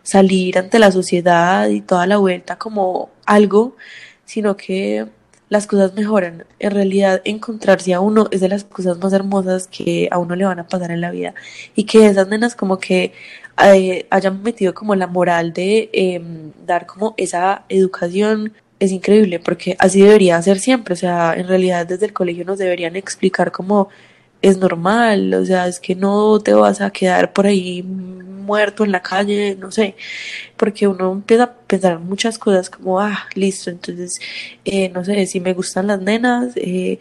salir 0.03 0.57
ante 0.57 0.79
la 0.79 0.91
sociedad 0.91 1.69
y 1.69 1.81
toda 1.81 2.07
la 2.07 2.17
vuelta 2.17 2.57
como 2.57 3.09
algo, 3.25 3.75
sino 4.25 4.57
que 4.57 5.07
las 5.53 5.67
cosas 5.67 5.93
mejoran. 5.93 6.45
En 6.59 6.71
realidad, 6.71 7.21
encontrarse 7.25 7.93
a 7.93 7.99
uno 7.99 8.27
es 8.31 8.41
de 8.41 8.49
las 8.49 8.63
cosas 8.63 8.97
más 8.97 9.13
hermosas 9.13 9.67
que 9.67 10.09
a 10.11 10.17
uno 10.17 10.35
le 10.35 10.45
van 10.45 10.59
a 10.59 10.67
pasar 10.67 10.91
en 10.91 10.99
la 10.99 11.11
vida. 11.11 11.35
Y 11.75 11.85
que 11.85 12.07
esas 12.07 12.27
nenas 12.27 12.55
como 12.55 12.79
que 12.79 13.13
eh, 13.63 14.07
hayan 14.09 14.41
metido 14.41 14.73
como 14.73 14.95
la 14.95 15.05
moral 15.07 15.53
de 15.53 15.89
em, 15.93 16.51
dar 16.65 16.87
como 16.87 17.13
esa 17.17 17.65
educación 17.69 18.53
es 18.79 18.91
increíble 18.91 19.39
porque 19.39 19.75
así 19.79 20.01
debería 20.01 20.41
ser 20.41 20.59
siempre, 20.59 20.93
o 20.93 20.97
sea, 20.97 21.35
en 21.35 21.47
realidad 21.47 21.85
desde 21.85 22.07
el 22.07 22.13
colegio 22.13 22.43
nos 22.45 22.57
deberían 22.57 22.95
explicar 22.95 23.51
cómo 23.51 23.89
es 24.43 24.58
normal, 24.58 25.34
o 25.36 25.45
sea, 25.45 25.67
es 25.67 25.79
que 25.79 25.95
no 25.95 26.39
te 26.39 26.53
vas 26.53 26.82
a 26.82 26.91
quedar 26.91 27.32
por 27.34 27.47
ahí 27.47 27.82
muerto 27.82 28.84
en 28.84 28.91
la 28.91 29.01
calle, 29.01 29.56
no 29.56 29.71
sé, 29.71 29.95
porque 30.58 30.86
uno 30.86 31.13
empieza 31.13 31.43
a 31.43 31.53
pensar 31.53 31.99
muchas 31.99 32.38
cosas 32.38 32.69
como, 32.69 32.99
ah, 32.99 33.25
listo, 33.36 33.69
entonces, 33.69 34.19
eh, 34.65 34.89
no 34.89 35.06
sé, 35.06 35.25
si 35.27 35.39
me 35.39 35.53
gustan 35.53 35.88
las 35.88 36.01
nenas, 36.01 36.51
eh, 36.58 36.99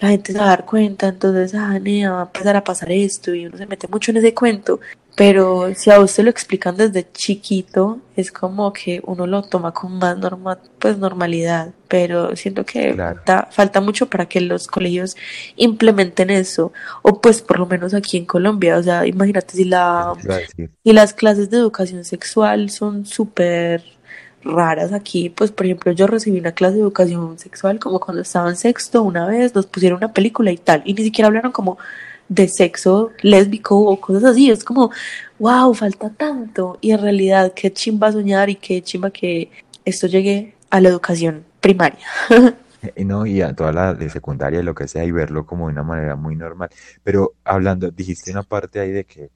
la 0.00 0.10
gente 0.10 0.32
se 0.32 0.38
va 0.38 0.44
a 0.44 0.48
dar 0.48 0.66
cuenta, 0.66 1.08
entonces, 1.08 1.54
ah, 1.54 1.78
nena, 1.78 2.12
va 2.12 2.20
a 2.20 2.24
empezar 2.26 2.56
a 2.56 2.64
pasar 2.64 2.92
esto, 2.92 3.34
y 3.34 3.46
uno 3.46 3.56
se 3.56 3.66
mete 3.66 3.88
mucho 3.88 4.10
en 4.10 4.18
ese 4.18 4.34
cuento, 4.34 4.80
pero 5.14 5.74
si 5.74 5.90
a 5.90 6.00
usted 6.00 6.24
lo 6.24 6.30
explican 6.30 6.76
desde 6.76 7.06
chiquito, 7.12 8.00
es 8.16 8.32
como 8.32 8.72
que 8.72 9.02
uno 9.04 9.26
lo 9.26 9.42
toma 9.42 9.72
con 9.72 9.98
más 9.98 10.16
norma, 10.16 10.58
pues 10.78 10.96
normalidad. 10.96 11.70
Pero 11.86 12.34
siento 12.34 12.64
que 12.64 12.96
falta, 13.50 13.80
mucho 13.82 14.08
para 14.08 14.26
que 14.26 14.40
los 14.40 14.66
colegios 14.66 15.14
implementen 15.56 16.30
eso. 16.30 16.72
O 17.02 17.20
pues 17.20 17.42
por 17.42 17.58
lo 17.58 17.66
menos 17.66 17.92
aquí 17.92 18.16
en 18.16 18.24
Colombia. 18.24 18.78
O 18.78 18.82
sea, 18.82 19.06
imagínate 19.06 19.54
si 19.54 19.64
la 19.64 20.14
y 20.82 20.92
las 20.94 21.12
clases 21.12 21.50
de 21.50 21.58
educación 21.58 22.04
sexual 22.04 22.70
son 22.70 23.04
súper 23.04 23.84
raras 24.44 24.92
aquí, 24.92 25.30
pues 25.30 25.52
por 25.52 25.66
ejemplo 25.66 25.92
yo 25.92 26.08
recibí 26.08 26.40
una 26.40 26.50
clase 26.50 26.74
de 26.74 26.80
educación 26.80 27.38
sexual 27.38 27.78
como 27.78 28.00
cuando 28.00 28.22
estaba 28.22 28.48
en 28.48 28.56
sexto 28.56 29.02
una 29.02 29.24
vez, 29.24 29.54
nos 29.54 29.66
pusieron 29.66 29.98
una 29.98 30.12
película 30.12 30.50
y 30.50 30.56
tal, 30.56 30.82
y 30.84 30.94
ni 30.94 31.04
siquiera 31.04 31.28
hablaron 31.28 31.52
como 31.52 31.78
de 32.28 32.48
sexo 32.48 33.10
lésbico 33.22 33.78
o 33.78 34.00
cosas 34.00 34.24
así, 34.24 34.50
es 34.50 34.64
como, 34.64 34.90
wow, 35.38 35.74
falta 35.74 36.10
tanto, 36.10 36.78
y 36.80 36.92
en 36.92 37.00
realidad 37.00 37.52
qué 37.54 37.72
chimba 37.72 38.12
soñar 38.12 38.50
y 38.50 38.56
qué 38.56 38.82
chimba 38.82 39.10
que 39.10 39.50
esto 39.84 40.06
llegue 40.06 40.54
a 40.70 40.80
la 40.80 40.88
educación 40.88 41.44
primaria. 41.60 42.06
Y 42.96 43.04
no, 43.04 43.26
y 43.26 43.40
a 43.42 43.54
toda 43.54 43.72
la 43.72 43.94
de 43.94 44.10
secundaria 44.10 44.60
y 44.60 44.64
lo 44.64 44.74
que 44.74 44.88
sea, 44.88 45.04
y 45.04 45.12
verlo 45.12 45.46
como 45.46 45.68
de 45.68 45.72
una 45.72 45.84
manera 45.84 46.16
muy 46.16 46.34
normal. 46.34 46.68
Pero 47.04 47.34
hablando, 47.44 47.92
dijiste 47.92 48.32
una 48.32 48.42
parte 48.42 48.80
ahí 48.80 48.90
de 48.90 49.04
que 49.04 49.30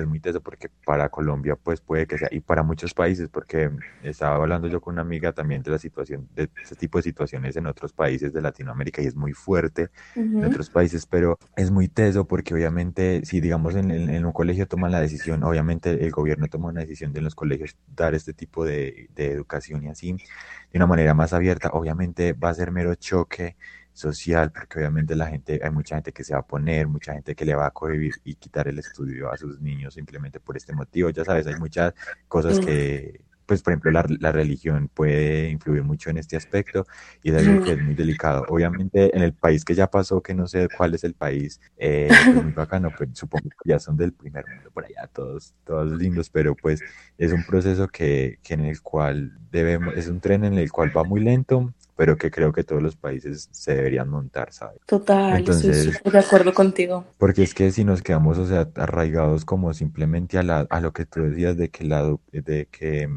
es 0.00 0.06
muy 0.06 0.20
teso 0.20 0.40
porque 0.40 0.70
para 0.84 1.08
Colombia 1.08 1.56
pues 1.56 1.80
puede 1.80 2.06
que 2.06 2.18
sea, 2.18 2.28
y 2.30 2.40
para 2.40 2.62
muchos 2.62 2.94
países, 2.94 3.28
porque 3.28 3.70
estaba 4.02 4.36
hablando 4.36 4.68
yo 4.68 4.80
con 4.80 4.94
una 4.94 5.02
amiga 5.02 5.32
también 5.32 5.62
de 5.62 5.70
la 5.70 5.78
situación, 5.78 6.28
de 6.34 6.48
ese 6.62 6.76
tipo 6.76 6.98
de 6.98 7.02
situaciones 7.02 7.56
en 7.56 7.66
otros 7.66 7.92
países 7.92 8.32
de 8.32 8.40
Latinoamérica 8.40 9.02
y 9.02 9.06
es 9.06 9.16
muy 9.16 9.32
fuerte 9.32 9.90
en 10.14 10.44
otros 10.44 10.70
países, 10.70 11.06
pero 11.06 11.38
es 11.56 11.70
muy 11.70 11.88
teso 11.88 12.26
porque 12.26 12.54
obviamente 12.54 13.24
si 13.24 13.40
digamos 13.40 13.74
en, 13.74 13.90
en, 13.90 14.24
un 14.24 14.32
colegio 14.32 14.66
toman 14.66 14.92
la 14.92 15.00
decisión, 15.00 15.42
obviamente 15.42 16.04
el 16.04 16.10
gobierno 16.10 16.46
toma 16.48 16.68
una 16.68 16.80
decisión 16.80 17.12
de 17.12 17.18
en 17.18 17.24
los 17.24 17.34
colegios 17.34 17.76
dar 17.94 18.14
este 18.14 18.32
tipo 18.32 18.64
de, 18.64 19.08
de 19.14 19.32
educación 19.32 19.84
y 19.84 19.88
así, 19.88 20.12
de 20.12 20.78
una 20.78 20.86
manera 20.86 21.14
más 21.14 21.32
abierta, 21.32 21.70
obviamente 21.72 22.32
va 22.32 22.50
a 22.50 22.54
ser 22.54 22.70
mero 22.70 22.94
choque 22.94 23.56
social, 23.96 24.52
porque 24.52 24.78
obviamente 24.78 25.16
la 25.16 25.26
gente, 25.26 25.58
hay 25.62 25.70
mucha 25.70 25.96
gente 25.96 26.12
que 26.12 26.22
se 26.22 26.34
va 26.34 26.40
a 26.40 26.46
poner, 26.46 26.86
mucha 26.86 27.14
gente 27.14 27.34
que 27.34 27.46
le 27.46 27.54
va 27.54 27.66
a 27.66 27.70
cohibir 27.70 28.14
y 28.24 28.34
quitar 28.34 28.68
el 28.68 28.78
estudio 28.78 29.32
a 29.32 29.36
sus 29.38 29.60
niños 29.60 29.94
simplemente 29.94 30.38
por 30.38 30.56
este 30.56 30.74
motivo. 30.74 31.08
Ya 31.10 31.24
sabes, 31.24 31.46
hay 31.46 31.56
muchas 31.56 31.94
cosas 32.28 32.60
que, 32.60 33.22
pues 33.46 33.62
por 33.62 33.72
ejemplo, 33.72 33.90
la, 33.90 34.04
la, 34.20 34.32
religión 34.32 34.90
puede 34.92 35.48
influir 35.48 35.82
mucho 35.82 36.10
en 36.10 36.18
este 36.18 36.36
aspecto 36.36 36.84
y 37.22 37.30
es 37.30 37.36
algo 37.38 37.64
que 37.64 37.72
es 37.72 37.82
muy 37.82 37.94
delicado. 37.94 38.44
Obviamente 38.48 39.16
en 39.16 39.22
el 39.22 39.32
país 39.32 39.64
que 39.64 39.74
ya 39.74 39.90
pasó, 39.90 40.20
que 40.22 40.34
no 40.34 40.46
sé 40.46 40.68
cuál 40.76 40.94
es 40.94 41.02
el 41.02 41.14
país, 41.14 41.58
eh, 41.78 42.08
pues 42.10 42.44
muy 42.44 42.52
bacano, 42.52 42.90
pues 42.94 43.08
supongo 43.14 43.48
que 43.48 43.70
ya 43.70 43.78
son 43.78 43.96
del 43.96 44.12
primer 44.12 44.44
mundo 44.46 44.70
por 44.72 44.84
allá, 44.84 45.08
todos, 45.10 45.54
todos 45.64 45.90
lindos, 45.92 46.28
pero 46.28 46.54
pues 46.54 46.82
es 47.16 47.32
un 47.32 47.46
proceso 47.46 47.88
que, 47.88 48.40
que 48.42 48.54
en 48.54 48.66
el 48.66 48.82
cual 48.82 49.38
debemos, 49.50 49.96
es 49.96 50.08
un 50.08 50.20
tren 50.20 50.44
en 50.44 50.58
el 50.58 50.70
cual 50.70 50.94
va 50.94 51.02
muy 51.02 51.20
lento, 51.20 51.72
pero 51.96 52.16
que 52.16 52.30
creo 52.30 52.52
que 52.52 52.62
todos 52.62 52.82
los 52.82 52.94
países 52.94 53.48
se 53.50 53.74
deberían 53.74 54.08
montar, 54.08 54.52
¿sabes? 54.52 54.78
Total, 54.86 55.38
Entonces, 55.38 55.86
estoy 55.86 56.12
de 56.12 56.18
acuerdo 56.18 56.52
contigo. 56.52 57.04
Porque 57.18 57.42
es 57.42 57.54
que 57.54 57.72
si 57.72 57.84
nos 57.84 58.02
quedamos, 58.02 58.38
o 58.38 58.46
sea, 58.46 58.68
arraigados 58.76 59.44
como 59.44 59.72
simplemente 59.74 60.38
a, 60.38 60.42
la, 60.42 60.66
a 60.68 60.80
lo 60.80 60.92
que 60.92 61.06
tú 61.06 61.22
decías 61.22 61.56
de 61.56 61.70
que, 61.70 61.84
la, 61.84 62.16
de 62.32 62.68
que 62.70 63.08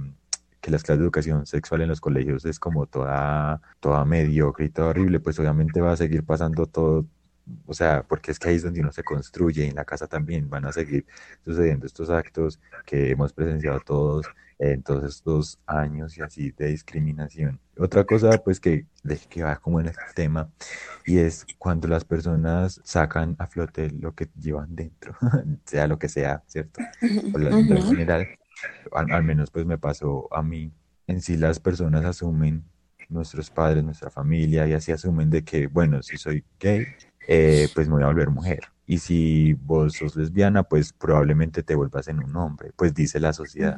que 0.62 0.72
las 0.72 0.84
clases 0.84 1.00
de 1.00 1.06
educación 1.06 1.46
sexual 1.46 1.82
en 1.82 1.89
los 1.89 2.02
colegios 2.02 2.46
es 2.46 2.60
como 2.60 2.86
toda, 2.86 3.62
toda 3.80 4.04
mediocre 4.06 4.65
y 4.65 4.70
todo 4.70 4.88
horrible, 4.88 5.20
pues 5.20 5.39
obviamente 5.39 5.82
va 5.82 5.94
a 5.94 5.98
seguir 5.98 6.24
pasando 6.24 6.65
todo, 6.65 7.06
o 7.65 7.73
sea, 7.73 8.03
porque 8.07 8.31
es 8.31 8.39
que 8.39 8.49
ahí 8.49 8.55
es 8.55 8.63
donde 8.63 8.81
uno 8.81 8.91
se 8.91 9.03
construye 9.03 9.65
y 9.65 9.69
en 9.69 9.75
la 9.75 9.85
casa 9.85 10.07
también 10.07 10.49
van 10.49 10.65
a 10.65 10.71
seguir 10.71 11.05
sucediendo 11.43 11.85
estos 11.85 12.09
actos 12.09 12.59
que 12.85 13.12
hemos 13.12 13.33
presenciado 13.33 13.79
todos 13.79 14.25
en 14.59 14.83
todos 14.83 15.05
estos 15.05 15.57
años 15.65 16.17
y 16.17 16.21
así 16.21 16.51
de 16.51 16.67
discriminación. 16.67 17.59
Otra 17.77 18.03
cosa, 18.03 18.38
pues 18.43 18.59
que, 18.59 18.85
que 19.29 19.41
va 19.43 19.55
como 19.55 19.79
en 19.79 19.88
el 19.88 19.95
tema, 20.13 20.51
y 21.05 21.19
es 21.19 21.45
cuando 21.57 21.88
las 21.88 22.03
personas 22.03 22.81
sacan 22.83 23.38
a 23.39 23.47
flote 23.47 23.89
lo 23.89 24.13
que 24.13 24.29
llevan 24.38 24.75
dentro, 24.75 25.15
sea 25.65 25.88
lo 25.88 25.97
que 25.97 26.09
sea, 26.09 26.43
¿cierto? 26.45 26.81
Por 27.31 27.41
en 27.41 27.83
general, 27.83 28.27
al, 28.91 29.23
menos 29.23 29.49
pues 29.49 29.65
me 29.65 29.77
pasó 29.77 30.27
a 30.33 30.43
mí, 30.43 30.73
en 31.07 31.21
sí 31.21 31.38
las 31.38 31.59
personas 31.59 32.03
asumen, 32.03 32.65
nuestros 33.07 33.49
padres, 33.49 33.83
nuestra 33.83 34.09
familia, 34.09 34.67
y 34.67 34.73
así 34.73 34.91
asumen 34.91 35.29
de 35.29 35.43
que, 35.43 35.67
bueno, 35.67 36.03
si 36.03 36.17
soy 36.17 36.43
gay, 36.59 36.85
eh, 37.32 37.70
pues 37.76 37.88
me 37.88 37.94
voy 37.94 38.04
a 38.04 38.08
volver 38.08 38.32
mujer 38.32 38.62
y 38.89 38.98
si 38.98 39.54
vos 39.54 39.94
sos 39.94 40.15
lesbiana, 40.15 40.63
pues 40.63 40.94
probablemente 40.94 41.62
te 41.62 41.76
vuelvas 41.76 42.08
en 42.08 42.24
un 42.24 42.36
hombre, 42.36 42.72
pues 42.76 42.96
dice 42.96 43.20
la 43.20 43.34
sociedad. 43.34 43.78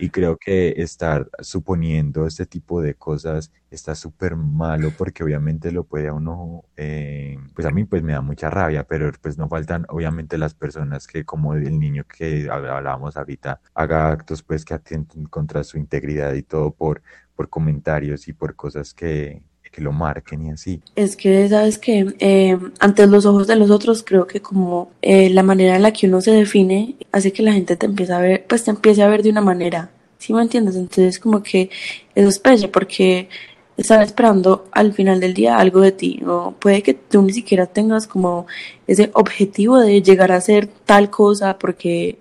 Y 0.00 0.10
creo 0.10 0.38
que 0.38 0.74
estar 0.78 1.30
suponiendo 1.38 2.26
este 2.26 2.46
tipo 2.46 2.82
de 2.82 2.94
cosas 2.96 3.52
está 3.70 3.94
súper 3.94 4.34
malo 4.34 4.90
porque 4.98 5.22
obviamente 5.22 5.70
lo 5.70 5.84
puede 5.84 6.08
a 6.08 6.14
uno, 6.14 6.64
eh, 6.76 7.38
pues 7.54 7.64
a 7.64 7.70
mí 7.70 7.84
pues 7.84 8.02
me 8.02 8.12
da 8.12 8.22
mucha 8.22 8.50
rabia, 8.50 8.82
pero 8.88 9.12
pues 9.22 9.38
no 9.38 9.48
faltan 9.48 9.86
obviamente 9.88 10.36
las 10.36 10.54
personas 10.54 11.06
que 11.06 11.24
como 11.24 11.54
el 11.54 11.78
niño 11.78 12.02
que 12.08 12.48
hablábamos 12.50 13.16
ahorita 13.16 13.60
haga 13.72 14.10
actos 14.10 14.42
pues 14.42 14.64
que 14.64 14.74
atenten 14.74 15.26
contra 15.26 15.62
su 15.62 15.78
integridad 15.78 16.34
y 16.34 16.42
todo 16.42 16.72
por, 16.72 17.02
por 17.36 17.48
comentarios 17.48 18.26
y 18.26 18.32
por 18.32 18.56
cosas 18.56 18.94
que, 18.94 19.44
que 19.70 19.80
lo 19.80 19.92
marquen 19.92 20.46
y 20.46 20.50
así. 20.50 20.80
Es 20.96 21.16
que, 21.16 21.48
sabes 21.48 21.78
que 21.78 22.14
eh, 22.18 22.58
ante 22.80 23.06
los 23.06 23.26
ojos 23.26 23.46
de 23.46 23.56
los 23.56 23.70
otros, 23.70 24.02
creo 24.02 24.26
que 24.26 24.40
como 24.40 24.90
eh, 25.02 25.30
la 25.30 25.42
manera 25.42 25.76
en 25.76 25.82
la 25.82 25.92
que 25.92 26.08
uno 26.08 26.20
se 26.20 26.32
define 26.32 26.96
hace 27.12 27.32
que 27.32 27.42
la 27.42 27.52
gente 27.52 27.76
te 27.76 27.86
empiece 27.86 28.12
a 28.12 28.20
ver, 28.20 28.44
pues 28.48 28.64
te 28.64 28.70
empiece 28.70 29.02
a 29.02 29.08
ver 29.08 29.22
de 29.22 29.30
una 29.30 29.40
manera. 29.40 29.90
¿Sí 30.18 30.32
me 30.34 30.42
entiendes? 30.42 30.76
Entonces, 30.76 31.18
como 31.18 31.42
que 31.42 31.70
eso 32.14 32.28
es 32.28 32.38
pelle 32.38 32.68
porque 32.68 33.28
están 33.76 34.02
esperando 34.02 34.66
al 34.72 34.92
final 34.92 35.20
del 35.20 35.34
día 35.34 35.58
algo 35.58 35.80
de 35.80 35.92
ti. 35.92 36.20
O 36.26 36.52
puede 36.52 36.82
que 36.82 36.94
tú 36.94 37.22
ni 37.22 37.32
siquiera 37.32 37.66
tengas 37.66 38.06
como 38.06 38.46
ese 38.86 39.10
objetivo 39.14 39.78
de 39.78 40.02
llegar 40.02 40.32
a 40.32 40.36
hacer 40.36 40.66
tal 40.66 41.10
cosa 41.10 41.58
porque 41.58 42.18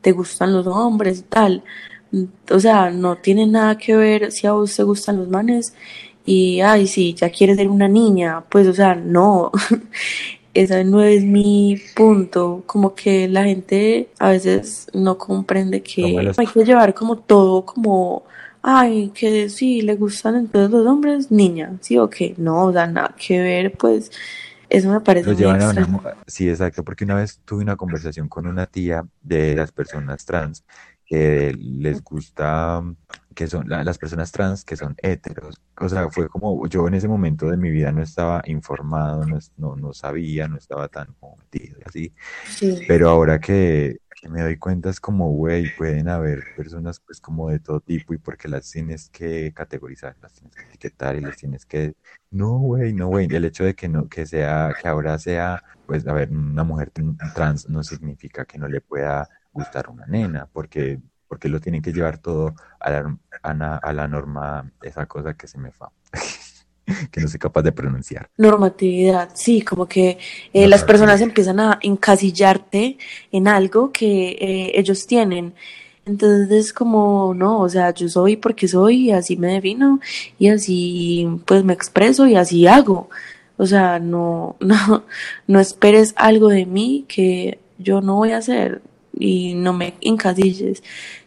te 0.00 0.12
gustan 0.12 0.52
los 0.52 0.66
hombres 0.66 1.20
y 1.20 1.22
tal. 1.22 1.64
O 2.50 2.60
sea, 2.60 2.90
no 2.90 3.16
tiene 3.16 3.46
nada 3.46 3.76
que 3.76 3.96
ver 3.96 4.30
si 4.30 4.46
a 4.46 4.52
vos 4.52 4.76
te 4.76 4.84
gustan 4.84 5.18
los 5.18 5.28
manes 5.28 5.74
y, 6.24 6.60
ay, 6.60 6.86
sí, 6.86 7.14
ya 7.14 7.30
quieres 7.30 7.56
ser 7.56 7.68
una 7.68 7.88
niña, 7.88 8.44
pues, 8.48 8.66
o 8.66 8.72
sea, 8.72 8.94
no, 8.94 9.52
ese 10.54 10.84
no 10.84 11.02
es 11.02 11.24
mi 11.24 11.80
punto, 11.94 12.62
como 12.66 12.94
que 12.94 13.28
la 13.28 13.44
gente 13.44 14.08
a 14.18 14.30
veces 14.30 14.86
no 14.94 15.18
comprende 15.18 15.82
que 15.82 16.32
hay 16.36 16.46
que 16.46 16.64
llevar 16.64 16.94
como 16.94 17.18
todo 17.18 17.66
como, 17.66 18.24
ay, 18.62 19.10
que 19.14 19.48
sí, 19.50 19.82
le 19.82 19.96
gustan 19.96 20.36
entonces 20.36 20.70
los 20.70 20.86
hombres, 20.86 21.30
niña, 21.30 21.76
sí 21.80 21.98
o 21.98 22.08
qué, 22.08 22.34
no, 22.38 22.66
o 22.66 22.72
sea, 22.72 22.86
nada 22.86 23.14
que 23.18 23.40
ver, 23.40 23.72
pues, 23.72 24.10
eso 24.70 24.88
me 24.88 25.00
parece 25.00 25.30
muy. 25.86 26.00
Sí, 26.26 26.48
exacto, 26.48 26.82
porque 26.82 27.04
una 27.04 27.16
vez 27.16 27.40
tuve 27.44 27.62
una 27.62 27.76
conversación 27.76 28.28
con 28.28 28.46
una 28.46 28.66
tía 28.66 29.04
de 29.22 29.54
las 29.54 29.72
personas 29.72 30.24
trans 30.24 30.64
que 31.06 31.54
les 31.58 32.02
gusta 32.02 32.82
que 33.34 33.46
son 33.48 33.68
las 33.68 33.98
personas 33.98 34.32
trans 34.32 34.64
que 34.64 34.76
son 34.76 34.94
heteros. 35.02 35.60
O 35.78 35.88
sea, 35.88 36.08
fue 36.08 36.28
como 36.28 36.66
yo 36.68 36.86
en 36.86 36.94
ese 36.94 37.08
momento 37.08 37.50
de 37.50 37.56
mi 37.56 37.70
vida 37.70 37.92
no 37.92 38.02
estaba 38.02 38.42
informado, 38.46 39.24
no, 39.56 39.76
no, 39.76 39.92
sabía, 39.92 40.48
no 40.48 40.56
estaba 40.56 40.88
tan 40.88 41.14
metido 41.50 41.78
así. 41.84 42.14
Pero 42.86 43.10
ahora 43.10 43.40
que, 43.40 43.98
me 44.30 44.40
doy 44.40 44.56
cuenta 44.56 44.88
es 44.88 45.00
como, 45.00 45.32
güey, 45.32 45.74
pueden 45.76 46.08
haber 46.08 46.44
personas 46.56 46.98
pues 47.00 47.20
como 47.20 47.50
de 47.50 47.58
todo 47.58 47.80
tipo 47.80 48.14
y 48.14 48.18
porque 48.18 48.48
las 48.48 48.70
tienes 48.70 49.10
que 49.10 49.52
categorizar, 49.52 50.16
las 50.22 50.32
tienes 50.32 50.54
que 50.54 50.62
etiquetar 50.62 51.16
y 51.16 51.20
las 51.20 51.36
tienes 51.36 51.66
que... 51.66 51.94
No, 52.30 52.58
güey, 52.58 52.94
no, 52.94 53.08
güey, 53.08 53.26
el 53.30 53.44
hecho 53.44 53.64
de 53.64 53.74
que 53.74 53.88
no, 53.88 54.08
que 54.08 54.24
sea, 54.24 54.74
que 54.80 54.88
ahora 54.88 55.18
sea, 55.18 55.62
pues, 55.86 56.06
a 56.06 56.14
ver, 56.14 56.30
una 56.30 56.64
mujer 56.64 56.90
trans 57.34 57.68
no 57.68 57.82
significa 57.82 58.44
que 58.46 58.58
no 58.58 58.66
le 58.66 58.80
pueda 58.80 59.28
gustar 59.54 59.88
una 59.88 60.04
nena, 60.06 60.46
porque 60.52 61.00
porque 61.34 61.48
lo 61.48 61.60
tienen 61.60 61.82
que 61.82 61.92
llevar 61.92 62.18
todo 62.18 62.54
a 62.78 62.90
la, 62.90 63.80
a 63.82 63.92
la, 63.92 64.06
norma, 64.06 64.70
esa 64.82 65.06
cosa 65.06 65.34
que 65.34 65.48
se 65.48 65.58
me 65.58 65.72
fa. 65.72 65.90
que 67.10 67.20
no 67.20 67.26
soy 67.26 67.40
capaz 67.40 67.62
de 67.62 67.72
pronunciar. 67.72 68.28
Normatividad, 68.36 69.30
sí, 69.34 69.62
como 69.62 69.86
que 69.86 70.18
eh, 70.52 70.68
las 70.68 70.84
personas 70.84 71.20
empiezan 71.20 71.58
a 71.58 71.78
encasillarte 71.82 72.98
en 73.32 73.48
algo 73.48 73.90
que 73.90 74.28
eh, 74.28 74.72
ellos 74.78 75.08
tienen. 75.08 75.54
Entonces 76.04 76.50
es 76.52 76.72
como, 76.72 77.32
no, 77.34 77.60
o 77.60 77.68
sea, 77.68 77.92
yo 77.92 78.08
soy 78.08 78.36
porque 78.36 78.68
soy 78.68 79.08
y 79.08 79.10
así 79.10 79.36
me 79.36 79.54
defino 79.54 79.98
y 80.38 80.50
así 80.50 81.26
pues 81.46 81.64
me 81.64 81.72
expreso 81.72 82.26
y 82.26 82.36
así 82.36 82.66
hago. 82.66 83.08
O 83.56 83.66
sea, 83.66 83.98
no, 83.98 84.56
no, 84.60 85.04
no 85.46 85.60
esperes 85.60 86.12
algo 86.16 86.48
de 86.48 86.66
mí 86.66 87.06
que 87.08 87.58
yo 87.78 88.00
no 88.02 88.16
voy 88.16 88.32
a 88.32 88.38
hacer 88.38 88.82
y 89.18 89.54
no 89.54 89.72
me 89.72 89.94
encasilles. 90.00 90.82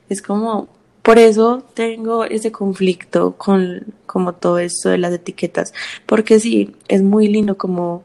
Es 0.09 0.21
como, 0.21 0.67
por 1.01 1.19
eso 1.19 1.63
tengo 1.73 2.25
ese 2.25 2.51
conflicto 2.51 3.35
con 3.37 3.85
como 4.05 4.33
todo 4.33 4.59
esto 4.59 4.89
de 4.89 4.97
las 4.97 5.13
etiquetas, 5.13 5.73
porque 6.05 6.39
sí, 6.39 6.75
es 6.87 7.01
muy 7.01 7.27
lindo 7.27 7.57
como 7.57 8.03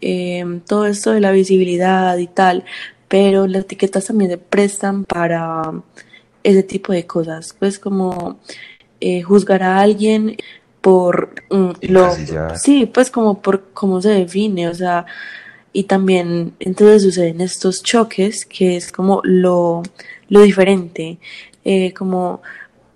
em, 0.00 0.60
todo 0.60 0.86
esto 0.86 1.12
de 1.12 1.20
la 1.20 1.32
visibilidad 1.32 2.16
y 2.18 2.26
tal, 2.26 2.64
pero 3.08 3.46
las 3.46 3.64
etiquetas 3.64 4.06
también 4.06 4.30
se 4.30 4.38
prestan 4.38 5.04
para 5.04 5.72
ese 6.42 6.62
tipo 6.62 6.92
de 6.92 7.06
cosas, 7.06 7.54
pues 7.58 7.78
como 7.78 8.38
eh, 9.00 9.22
juzgar 9.22 9.62
a 9.62 9.80
alguien 9.80 10.36
por 10.80 11.34
mm, 11.50 11.70
lo 11.88 12.14
sí 12.56 12.84
pues 12.84 13.10
como 13.10 13.40
por 13.40 13.72
cómo 13.72 14.02
se 14.02 14.10
define 14.10 14.68
o 14.68 14.74
sea 14.74 15.06
y 15.74 15.84
también 15.84 16.54
entonces 16.60 17.02
suceden 17.02 17.42
estos 17.42 17.82
choques 17.82 18.46
que 18.46 18.76
es 18.76 18.90
como 18.90 19.20
lo 19.24 19.82
lo 20.28 20.42
diferente, 20.42 21.18
eh, 21.64 21.92
como 21.94 22.42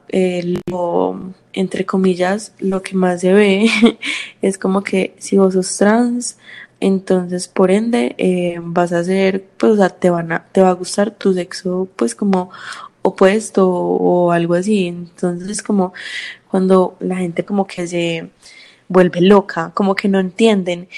eh, 0.08 0.60
lo, 0.66 1.34
entre 1.52 1.84
comillas, 1.86 2.52
lo 2.58 2.82
que 2.82 2.94
más 2.96 3.20
se 3.20 3.32
ve 3.32 3.68
es 4.42 4.58
como 4.58 4.82
que 4.82 5.14
si 5.18 5.36
vos 5.36 5.54
sos 5.54 5.76
trans, 5.76 6.38
entonces 6.80 7.48
por 7.48 7.70
ende 7.70 8.14
eh, 8.18 8.58
vas 8.62 8.92
a 8.92 9.04
ser, 9.04 9.44
pues, 9.56 9.78
o 9.78 9.90
te, 9.90 10.10
van 10.10 10.32
a, 10.32 10.46
te 10.52 10.60
va 10.62 10.70
a 10.70 10.72
gustar 10.72 11.10
tu 11.12 11.34
sexo, 11.34 11.88
pues, 11.96 12.14
como 12.14 12.50
opuesto 13.02 13.68
o 13.68 14.32
algo 14.32 14.54
así. 14.54 14.86
Entonces, 14.86 15.62
como 15.62 15.92
cuando 16.50 16.96
la 17.00 17.16
gente 17.16 17.44
como 17.44 17.66
que 17.66 17.86
se 17.86 18.30
vuelve 18.88 19.20
loca, 19.20 19.72
como 19.74 19.94
que 19.94 20.08
no 20.08 20.18
entienden. 20.20 20.88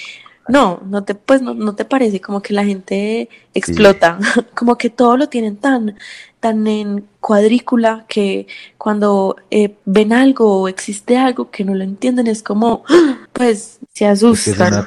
No, 0.50 0.80
no 0.86 1.04
te, 1.04 1.14
pues 1.14 1.42
no, 1.42 1.54
no 1.54 1.74
te 1.74 1.84
parece 1.84 2.20
como 2.20 2.42
que 2.42 2.52
la 2.52 2.64
gente 2.64 3.28
explota, 3.54 4.18
como 4.54 4.76
que 4.76 4.90
todo 4.90 5.16
lo 5.16 5.28
tienen 5.28 5.56
tan, 5.56 5.96
tan 6.40 6.66
en 6.66 7.06
cuadrícula 7.20 8.06
que 8.08 8.46
cuando 8.78 9.36
eh, 9.50 9.76
ven 9.84 10.12
algo 10.12 10.62
o 10.62 10.68
existe 10.68 11.16
algo 11.16 11.50
que 11.50 11.64
no 11.64 11.74
lo 11.74 11.84
entienden 11.84 12.26
es 12.26 12.42
como, 12.42 12.84
pues 13.32 13.78
se 13.92 14.06
asustan. 14.06 14.86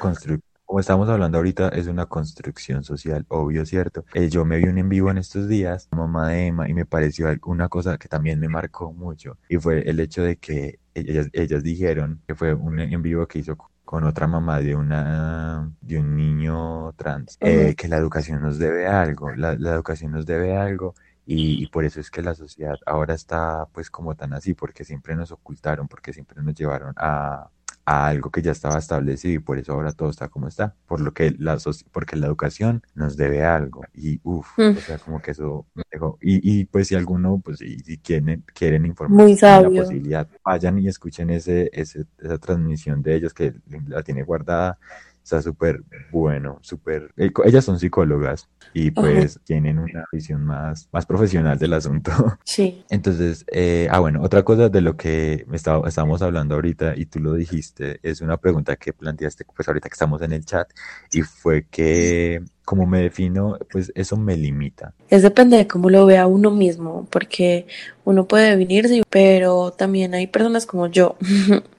como 0.65 0.79
estamos 0.79 1.07
hablando 1.09 1.37
ahorita, 1.37 1.69
es 1.69 1.87
una 1.87 2.07
construcción 2.07 2.83
social, 2.83 3.25
obvio, 3.29 3.65
¿cierto? 3.65 4.05
Eh, 4.13 4.29
yo 4.29 4.43
me 4.43 4.57
vi 4.57 4.65
un 4.65 4.79
en 4.79 4.89
vivo 4.89 5.11
en 5.11 5.19
estos 5.19 5.47
días, 5.47 5.87
mamá 5.91 6.29
de 6.29 6.47
Emma, 6.47 6.67
y 6.67 6.73
me 6.73 6.85
pareció 6.85 7.27
una 7.45 7.69
cosa 7.69 7.97
que 7.97 8.07
también 8.07 8.39
me 8.39 8.49
marcó 8.49 8.91
mucho, 8.91 9.37
y 9.47 9.57
fue 9.57 9.81
el 9.87 9.99
hecho 9.99 10.23
de 10.23 10.37
que 10.37 10.79
ellas, 10.95 11.27
ellas 11.33 11.63
dijeron 11.63 12.21
que 12.27 12.35
fue 12.35 12.53
un 12.53 12.79
en 12.79 13.01
vivo 13.01 13.27
que 13.27 13.39
hizo 13.39 13.55
con 13.93 14.05
otra 14.05 14.25
mamá 14.25 14.59
de 14.59 14.75
una 14.75 15.71
de 15.79 15.99
un 15.99 16.15
niño 16.15 16.93
trans, 16.93 17.37
eh, 17.39 17.75
que 17.77 17.87
la 17.87 17.97
educación 17.97 18.41
nos 18.41 18.57
debe 18.57 18.87
algo, 18.87 19.35
la, 19.35 19.53
la 19.53 19.73
educación 19.73 20.13
nos 20.13 20.25
debe 20.25 20.57
algo 20.57 20.95
y, 21.27 21.67
por 21.67 21.85
eso 21.85 21.99
es 21.99 22.09
que 22.09 22.23
la 22.23 22.33
sociedad 22.33 22.75
ahora 22.87 23.13
está 23.13 23.67
pues 23.71 23.91
como 23.91 24.15
tan 24.15 24.33
así, 24.33 24.55
porque 24.55 24.83
siempre 24.83 25.15
nos 25.15 25.31
ocultaron, 25.31 25.87
porque 25.87 26.11
siempre 26.11 26.41
nos 26.41 26.55
llevaron 26.55 26.95
a, 26.97 27.51
a 27.85 28.07
algo 28.07 28.31
que 28.31 28.41
ya 28.41 28.51
estaba 28.51 28.77
establecido 28.77 29.35
y 29.35 29.39
por 29.39 29.59
eso 29.59 29.73
ahora 29.73 29.91
todo 29.91 30.09
está 30.09 30.29
como 30.29 30.47
está, 30.47 30.75
por 30.87 31.01
lo 31.01 31.13
que 31.13 31.35
la 31.37 31.57
porque 31.91 32.15
la 32.15 32.27
educación 32.27 32.81
nos 32.95 33.17
debe 33.17 33.43
algo 33.43 33.83
y 33.93 34.19
uff, 34.23 34.57
o 34.57 34.71
mm. 34.71 34.75
sea, 34.77 34.97
como 34.99 35.21
que 35.21 35.31
eso 35.31 35.65
me 35.75 35.83
dejó. 35.91 36.17
Y, 36.21 36.59
y 36.59 36.65
pues 36.65 36.87
si 36.87 36.95
alguno, 36.95 37.41
pues 37.43 37.59
si, 37.59 37.79
si 37.79 37.97
quieren, 37.97 38.43
quieren 38.53 38.85
informar 38.85 39.27
la 39.27 39.69
posibilidad, 39.69 40.27
vayan 40.43 40.79
y 40.79 40.87
escuchen 40.87 41.29
ese, 41.29 41.69
ese, 41.73 42.05
esa 42.19 42.37
transmisión 42.37 43.01
de 43.01 43.15
ellos 43.15 43.33
que 43.33 43.53
la 43.87 44.01
tiene 44.03 44.23
guardada 44.23 44.77
está 45.23 45.41
súper 45.41 45.81
bueno, 46.11 46.59
súper... 46.61 47.11
Eh, 47.17 47.31
ellas 47.45 47.63
son 47.63 47.79
psicólogas 47.79 48.49
y 48.73 48.91
pues 48.91 49.39
tienen 49.43 49.79
una 49.79 50.05
visión 50.11 50.43
más, 50.43 50.89
más 50.91 51.05
profesional 51.05 51.57
del 51.57 51.73
asunto. 51.73 52.11
Sí. 52.45 52.83
Entonces, 52.89 53.45
eh, 53.51 53.87
ah, 53.89 53.99
bueno, 53.99 54.21
otra 54.21 54.43
cosa 54.43 54.69
de 54.69 54.81
lo 54.81 54.95
que 54.95 55.45
está, 55.53 55.81
estábamos 55.87 56.21
hablando 56.21 56.55
ahorita 56.55 56.93
y 56.95 57.05
tú 57.05 57.19
lo 57.19 57.33
dijiste, 57.33 57.99
es 58.03 58.21
una 58.21 58.37
pregunta 58.37 58.75
que 58.75 58.93
planteaste 58.93 59.45
pues 59.55 59.67
ahorita 59.67 59.89
que 59.89 59.93
estamos 59.93 60.21
en 60.21 60.33
el 60.33 60.45
chat 60.45 60.69
y 61.11 61.21
fue 61.21 61.65
que 61.69 62.43
como 62.65 62.85
me 62.85 63.01
defino, 63.01 63.57
pues 63.71 63.91
eso 63.95 64.17
me 64.17 64.37
limita. 64.37 64.93
Es 65.09 65.21
depende 65.21 65.57
de 65.57 65.67
cómo 65.67 65.89
lo 65.89 66.05
vea 66.05 66.27
uno 66.27 66.51
mismo, 66.51 67.07
porque 67.09 67.67
uno 68.05 68.25
puede 68.25 68.55
venirse, 68.55 69.03
pero 69.09 69.71
también 69.71 70.13
hay 70.13 70.27
personas 70.27 70.65
como 70.65 70.87
yo 70.87 71.17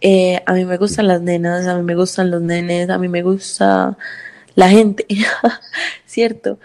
Eh, 0.00 0.42
a 0.46 0.52
mí 0.52 0.64
me 0.64 0.76
gustan 0.76 1.08
las 1.08 1.22
nenas, 1.22 1.66
a 1.66 1.76
mí 1.76 1.82
me 1.82 1.94
gustan 1.94 2.30
los 2.30 2.42
nenes, 2.42 2.90
a 2.90 2.98
mí 2.98 3.08
me 3.08 3.22
gusta 3.22 3.96
la 4.54 4.68
gente, 4.68 5.06
¿cierto? 6.06 6.58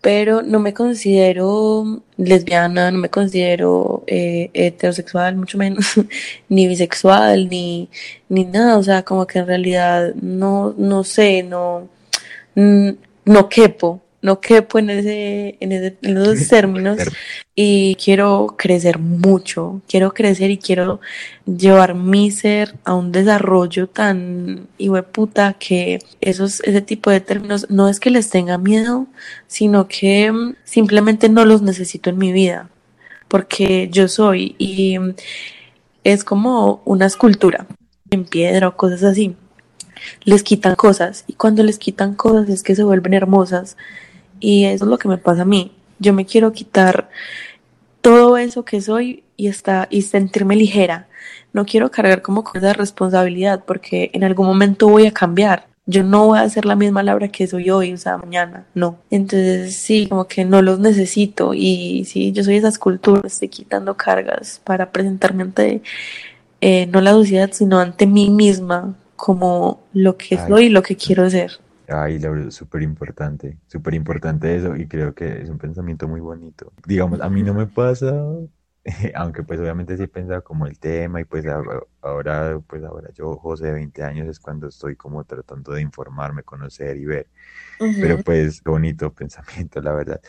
Pero 0.00 0.42
no 0.42 0.60
me 0.60 0.74
considero 0.74 2.02
lesbiana, 2.16 2.90
no 2.90 2.98
me 2.98 3.10
considero 3.10 4.04
eh, 4.06 4.50
heterosexual, 4.54 5.36
mucho 5.36 5.58
menos, 5.58 5.86
ni 6.48 6.68
bisexual, 6.68 7.48
ni, 7.48 7.88
ni 8.28 8.44
nada. 8.44 8.78
O 8.78 8.82
sea, 8.82 9.02
como 9.04 9.26
que 9.26 9.40
en 9.40 9.46
realidad 9.46 10.14
no, 10.14 10.74
no 10.78 11.04
sé, 11.04 11.42
no, 11.42 11.88
no 12.54 13.48
quepo 13.48 14.00
no 14.20 14.40
quepo 14.40 14.78
en, 14.78 14.90
ese, 14.90 15.56
en, 15.60 15.72
ese, 15.72 15.96
en 16.02 16.16
esos 16.16 16.48
términos 16.48 16.98
y 17.54 17.96
quiero 17.96 18.54
crecer 18.56 18.98
mucho, 18.98 19.82
quiero 19.88 20.12
crecer 20.12 20.50
y 20.50 20.58
quiero 20.58 21.00
llevar 21.46 21.94
mi 21.94 22.30
ser 22.30 22.74
a 22.84 22.94
un 22.94 23.12
desarrollo 23.12 23.88
tan 23.88 24.68
puta 25.12 25.54
que 25.54 26.00
esos, 26.20 26.60
ese 26.60 26.82
tipo 26.82 27.10
de 27.10 27.20
términos 27.20 27.66
no 27.68 27.88
es 27.88 28.00
que 28.00 28.10
les 28.10 28.30
tenga 28.30 28.58
miedo, 28.58 29.06
sino 29.46 29.88
que 29.88 30.32
simplemente 30.64 31.28
no 31.28 31.44
los 31.44 31.62
necesito 31.62 32.10
en 32.10 32.18
mi 32.18 32.32
vida, 32.32 32.70
porque 33.28 33.88
yo 33.90 34.08
soy 34.08 34.54
y 34.58 34.98
es 36.04 36.24
como 36.24 36.82
una 36.84 37.06
escultura 37.06 37.66
en 38.10 38.24
piedra 38.24 38.68
o 38.68 38.76
cosas 38.76 39.02
así. 39.02 39.36
Les 40.22 40.44
quitan 40.44 40.76
cosas 40.76 41.24
y 41.26 41.32
cuando 41.32 41.62
les 41.62 41.78
quitan 41.78 42.14
cosas 42.14 42.48
es 42.48 42.62
que 42.62 42.76
se 42.76 42.84
vuelven 42.84 43.14
hermosas 43.14 43.76
y 44.40 44.64
eso 44.64 44.84
es 44.84 44.90
lo 44.90 44.98
que 44.98 45.08
me 45.08 45.18
pasa 45.18 45.42
a 45.42 45.44
mí. 45.44 45.72
Yo 45.98 46.12
me 46.12 46.26
quiero 46.26 46.52
quitar 46.52 47.08
todo 48.00 48.36
eso 48.36 48.64
que 48.64 48.80
soy 48.80 49.24
y, 49.36 49.48
está, 49.48 49.88
y 49.90 50.02
sentirme 50.02 50.56
ligera. 50.56 51.08
No 51.52 51.64
quiero 51.64 51.90
cargar 51.90 52.22
como 52.22 52.44
con 52.44 52.58
esa 52.58 52.72
responsabilidad 52.72 53.64
porque 53.66 54.10
en 54.12 54.24
algún 54.24 54.46
momento 54.46 54.88
voy 54.88 55.06
a 55.06 55.12
cambiar. 55.12 55.66
Yo 55.86 56.02
no 56.02 56.26
voy 56.26 56.38
a 56.38 56.48
ser 56.50 56.66
la 56.66 56.76
misma 56.76 57.02
Laura 57.02 57.28
que 57.28 57.46
soy 57.46 57.70
hoy, 57.70 57.94
o 57.94 57.96
sea, 57.96 58.18
mañana, 58.18 58.66
no. 58.74 58.98
Entonces, 59.10 59.74
sí, 59.74 60.06
como 60.06 60.28
que 60.28 60.44
no 60.44 60.60
los 60.60 60.78
necesito. 60.78 61.54
Y 61.54 62.04
sí, 62.04 62.30
yo 62.32 62.44
soy 62.44 62.56
esa 62.56 62.68
escultura, 62.68 63.22
estoy 63.24 63.48
quitando 63.48 63.96
cargas 63.96 64.60
para 64.64 64.92
presentarme 64.92 65.44
ante, 65.44 65.82
eh, 66.60 66.86
no 66.86 67.00
la 67.00 67.12
sociedad, 67.12 67.50
sino 67.52 67.78
ante 67.78 68.06
mí 68.06 68.28
misma, 68.28 68.96
como 69.16 69.80
lo 69.94 70.16
que 70.16 70.38
soy 70.46 70.66
y 70.66 70.68
lo 70.68 70.82
que 70.82 70.96
quiero 70.96 71.28
ser. 71.30 71.58
Ay, 71.88 72.18
Laura, 72.18 72.50
súper 72.50 72.82
importante, 72.82 73.56
súper 73.66 73.94
importante 73.94 74.54
eso 74.54 74.76
y 74.76 74.86
creo 74.86 75.14
que 75.14 75.40
es 75.40 75.48
un 75.48 75.56
pensamiento 75.56 76.06
muy 76.06 76.20
bonito. 76.20 76.72
Digamos, 76.86 77.20
a 77.20 77.30
mí 77.30 77.42
no 77.42 77.54
me 77.54 77.66
pasa, 77.66 78.12
aunque 79.14 79.42
pues 79.42 79.58
obviamente 79.58 79.96
sí 79.96 80.02
he 80.02 80.08
pensado 80.08 80.44
como 80.44 80.66
el 80.66 80.78
tema 80.78 81.20
y 81.20 81.24
pues 81.24 81.46
ahora, 82.02 82.60
pues 82.66 82.84
ahora 82.84 83.10
yo, 83.14 83.36
José, 83.36 83.66
de 83.66 83.72
20 83.72 84.02
años 84.02 84.28
es 84.28 84.38
cuando 84.38 84.68
estoy 84.68 84.96
como 84.96 85.24
tratando 85.24 85.72
de 85.72 85.80
informarme, 85.80 86.42
conocer 86.42 86.98
y 86.98 87.06
ver. 87.06 87.26
Pero 87.78 88.18
pues 88.18 88.62
bonito 88.62 89.10
pensamiento, 89.14 89.80
la 89.80 89.92
verdad. 89.94 90.20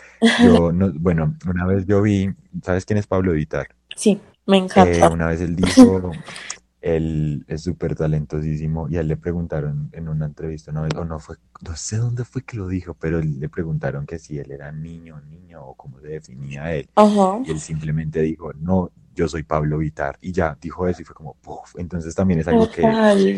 Yo, 0.43 0.71
no, 0.71 0.93
bueno, 0.93 1.35
una 1.45 1.65
vez 1.65 1.85
yo 1.85 2.01
vi, 2.01 2.33
¿sabes 2.63 2.85
quién 2.85 2.99
es 2.99 3.07
Pablo 3.07 3.33
Vitar? 3.33 3.67
Sí, 3.95 4.19
me 4.45 4.57
encanta. 4.57 5.07
Eh, 5.07 5.09
una 5.09 5.27
vez 5.27 5.41
él 5.41 5.55
dijo, 5.57 6.11
él 6.81 7.43
es 7.47 7.63
súper 7.63 7.95
talentosísimo 7.95 8.87
y 8.89 8.97
a 8.97 9.01
él 9.01 9.07
le 9.07 9.17
preguntaron 9.17 9.89
en 9.91 10.07
una 10.07 10.25
entrevista 10.25 10.71
no, 10.71 10.83
o 10.83 11.05
no 11.05 11.19
fue, 11.19 11.35
no 11.61 11.75
sé 11.75 11.97
dónde 11.97 12.23
fue 12.23 12.43
que 12.43 12.57
lo 12.57 12.67
dijo, 12.67 12.93
pero 12.93 13.21
le 13.21 13.49
preguntaron 13.49 14.05
que 14.05 14.17
si 14.17 14.37
él 14.37 14.51
era 14.51 14.71
niño, 14.71 15.21
niño 15.29 15.61
o 15.63 15.75
cómo 15.75 15.99
se 15.99 16.07
definía 16.07 16.73
él. 16.73 16.89
Y 17.45 17.51
él 17.51 17.59
simplemente 17.59 18.21
dijo, 18.21 18.53
no, 18.53 18.91
yo 19.19 19.27
soy 19.27 19.43
Pablo 19.43 19.79
Vitar. 19.79 20.17
Y 20.21 20.31
ya 20.31 20.57
dijo 20.61 20.87
eso 20.87 21.01
y 21.01 21.05
fue 21.05 21.13
como, 21.13 21.33
puff. 21.35 21.75
Entonces 21.77 22.15
también 22.15 22.39
es 22.39 22.47
algo 22.47 22.71
que, 22.71 22.81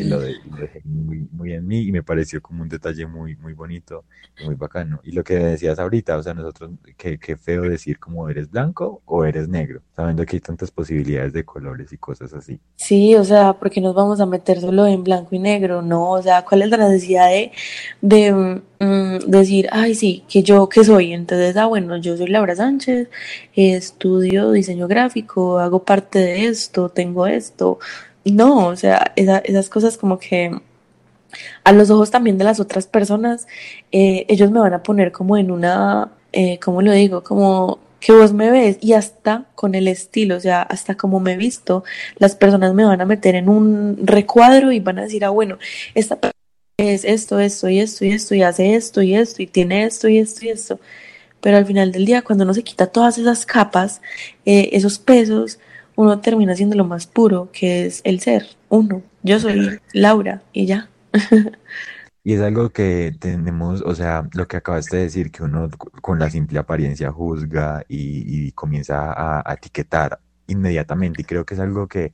lo, 0.05 0.21
dejé 0.21 0.81
muy, 0.83 1.27
muy, 1.31 1.53
en 1.53 1.65
mí 1.65 1.79
y 1.81 1.91
me 1.91 2.03
pareció 2.03 2.39
como 2.39 2.61
un 2.61 2.69
detalle 2.69 3.07
muy, 3.07 3.35
muy 3.37 3.53
bonito 3.53 4.05
y 4.39 4.45
muy 4.45 4.53
bacano. 4.53 4.99
Y 5.03 5.13
lo 5.13 5.23
que 5.23 5.35
decías 5.35 5.79
ahorita, 5.79 6.17
o 6.17 6.23
sea, 6.23 6.35
nosotros, 6.35 6.69
qué, 6.97 7.17
qué 7.17 7.35
feo 7.35 7.63
decir 7.63 7.97
como 7.97 8.29
eres 8.29 8.51
blanco 8.51 9.01
o 9.05 9.25
eres 9.25 9.47
negro, 9.47 9.81
sabiendo 9.95 10.23
que 10.23 10.35
hay 10.35 10.39
tantas 10.39 10.69
posibilidades 10.69 11.33
de 11.33 11.43
colores 11.43 11.91
y 11.91 11.97
cosas 11.97 12.31
así. 12.33 12.59
Sí, 12.75 13.15
o 13.15 13.23
sea, 13.23 13.53
porque 13.53 13.81
nos 13.81 13.95
vamos 13.95 14.21
a 14.21 14.27
meter 14.27 14.61
solo 14.61 14.85
en 14.85 15.03
blanco 15.03 15.33
y 15.33 15.39
negro, 15.39 15.81
¿no? 15.81 16.11
O 16.11 16.21
sea, 16.21 16.45
¿cuál 16.45 16.61
es 16.61 16.69
la 16.69 16.77
necesidad 16.77 17.27
de, 17.27 17.51
de 18.01 18.61
Mm, 18.83 19.19
decir, 19.27 19.67
ay, 19.71 19.93
sí, 19.93 20.23
que 20.27 20.41
yo, 20.41 20.67
que 20.67 20.83
soy? 20.83 21.13
Entonces, 21.13 21.55
ah, 21.55 21.67
bueno, 21.67 21.97
yo 21.97 22.17
soy 22.17 22.25
Laura 22.25 22.55
Sánchez, 22.55 23.09
estudio 23.53 24.51
diseño 24.51 24.87
gráfico, 24.87 25.59
hago 25.59 25.70
parte 25.79 26.19
de 26.19 26.47
esto, 26.47 26.89
tengo 26.89 27.27
esto. 27.27 27.79
No, 28.25 28.67
o 28.67 28.75
sea, 28.75 29.13
esas 29.15 29.69
cosas 29.69 29.97
como 29.97 30.19
que 30.19 30.51
a 31.63 31.71
los 31.71 31.89
ojos 31.89 32.11
también 32.11 32.37
de 32.37 32.43
las 32.43 32.59
otras 32.59 32.87
personas, 32.87 33.47
eh, 33.91 34.25
ellos 34.29 34.51
me 34.51 34.59
van 34.59 34.73
a 34.73 34.83
poner 34.83 35.11
como 35.11 35.37
en 35.37 35.51
una, 35.51 36.11
eh, 36.33 36.59
¿cómo 36.59 36.81
lo 36.81 36.91
digo? 36.91 37.23
Como 37.23 37.79
que 37.99 38.11
vos 38.13 38.33
me 38.33 38.49
ves 38.51 38.77
y 38.81 38.93
hasta 38.93 39.45
con 39.55 39.75
el 39.75 39.87
estilo, 39.87 40.37
o 40.37 40.39
sea, 40.39 40.63
hasta 40.63 40.95
como 40.95 41.19
me 41.19 41.33
he 41.33 41.37
visto, 41.37 41.83
las 42.17 42.35
personas 42.35 42.73
me 42.73 42.83
van 42.85 43.01
a 43.01 43.05
meter 43.05 43.35
en 43.35 43.47
un 43.49 43.99
recuadro 44.03 44.71
y 44.71 44.79
van 44.79 44.99
a 44.99 45.03
decir, 45.03 45.23
ah, 45.25 45.29
bueno, 45.29 45.59
esta 45.93 46.15
persona 46.19 46.33
es 46.77 47.05
esto, 47.05 47.39
esto 47.39 47.69
y 47.69 47.79
esto 47.79 48.05
y 48.05 48.11
esto 48.11 48.35
y 48.35 48.43
hace 48.43 48.75
esto 48.75 49.01
y 49.03 49.15
esto 49.15 49.43
y 49.43 49.47
tiene 49.47 49.83
esto 49.85 50.07
y 50.09 50.17
esto 50.17 50.45
y 50.45 50.49
esto. 50.49 50.79
Pero 51.41 51.57
al 51.57 51.65
final 51.65 51.91
del 51.91 52.05
día, 52.05 52.21
cuando 52.21 52.43
uno 52.43 52.53
se 52.53 52.63
quita 52.63 52.87
todas 52.87 53.17
esas 53.17 53.45
capas, 53.45 54.01
eh, 54.45 54.69
esos 54.73 54.99
pesos, 54.99 55.59
uno 55.95 56.19
termina 56.19 56.55
siendo 56.55 56.75
lo 56.75 56.85
más 56.85 57.07
puro, 57.07 57.49
que 57.51 57.85
es 57.85 58.01
el 58.03 58.19
ser, 58.19 58.45
uno. 58.69 59.01
Yo 59.23 59.39
soy 59.39 59.79
Laura 59.93 60.41
y 60.53 60.65
ya. 60.65 60.89
Y 62.23 62.33
es 62.33 62.41
algo 62.41 62.69
que 62.69 63.15
tenemos, 63.19 63.81
o 63.81 63.95
sea, 63.95 64.29
lo 64.33 64.47
que 64.47 64.57
acabaste 64.57 64.97
de 64.97 65.03
decir, 65.03 65.31
que 65.31 65.41
uno 65.43 65.69
con 66.01 66.19
la 66.19 66.29
simple 66.29 66.59
apariencia 66.59 67.11
juzga 67.11 67.83
y, 67.87 68.51
comienza 68.51 69.11
a, 69.41 69.53
etiquetar 69.53 70.19
inmediatamente 70.45 71.21
y 71.23 71.25
creo 71.25 71.45
que 71.45 71.55
es 71.55 71.59
algo 71.59 71.87
que 71.87 72.13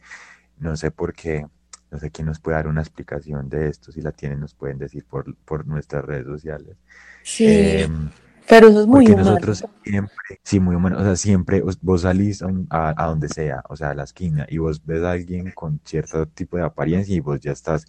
no 0.59 0.77
sé 0.77 0.91
por 0.91 1.13
qué, 1.13 1.45
no 1.91 1.99
sé 1.99 2.09
quién 2.09 2.27
nos 2.27 2.39
puede 2.39 2.55
dar 2.55 2.67
una 2.67 2.81
explicación 2.81 3.49
de 3.49 3.67
esto, 3.67 3.91
si 3.91 4.01
la 4.01 4.13
tienen 4.13 4.39
nos 4.39 4.53
pueden 4.53 4.77
decir 4.77 5.03
por, 5.03 5.35
por 5.43 5.67
nuestras 5.67 6.05
redes 6.05 6.25
sociales. 6.25 6.77
Sí. 7.23 7.45
Em, 7.45 8.09
pero 8.47 8.67
eso 8.67 8.81
es 8.81 8.87
muy 8.87 9.05
humano. 9.07 9.31
nosotros 9.31 9.65
siempre, 9.83 10.39
sí, 10.43 10.59
muy 10.59 10.75
humano, 10.75 10.97
o 10.99 11.03
sea, 11.03 11.15
siempre 11.15 11.63
vos 11.81 12.01
salís 12.01 12.43
a, 12.69 12.93
a, 12.97 13.07
donde 13.07 13.29
sea, 13.29 13.63
o 13.69 13.75
sea, 13.75 13.91
a 13.91 13.93
la 13.93 14.03
esquina, 14.03 14.45
y 14.49 14.57
vos 14.57 14.83
ves 14.85 15.03
a 15.03 15.11
alguien 15.11 15.51
con 15.51 15.79
cierto 15.83 16.27
tipo 16.27 16.57
de 16.57 16.63
apariencia 16.63 17.15
y 17.15 17.19
vos 17.19 17.39
ya 17.39 17.51
estás 17.51 17.85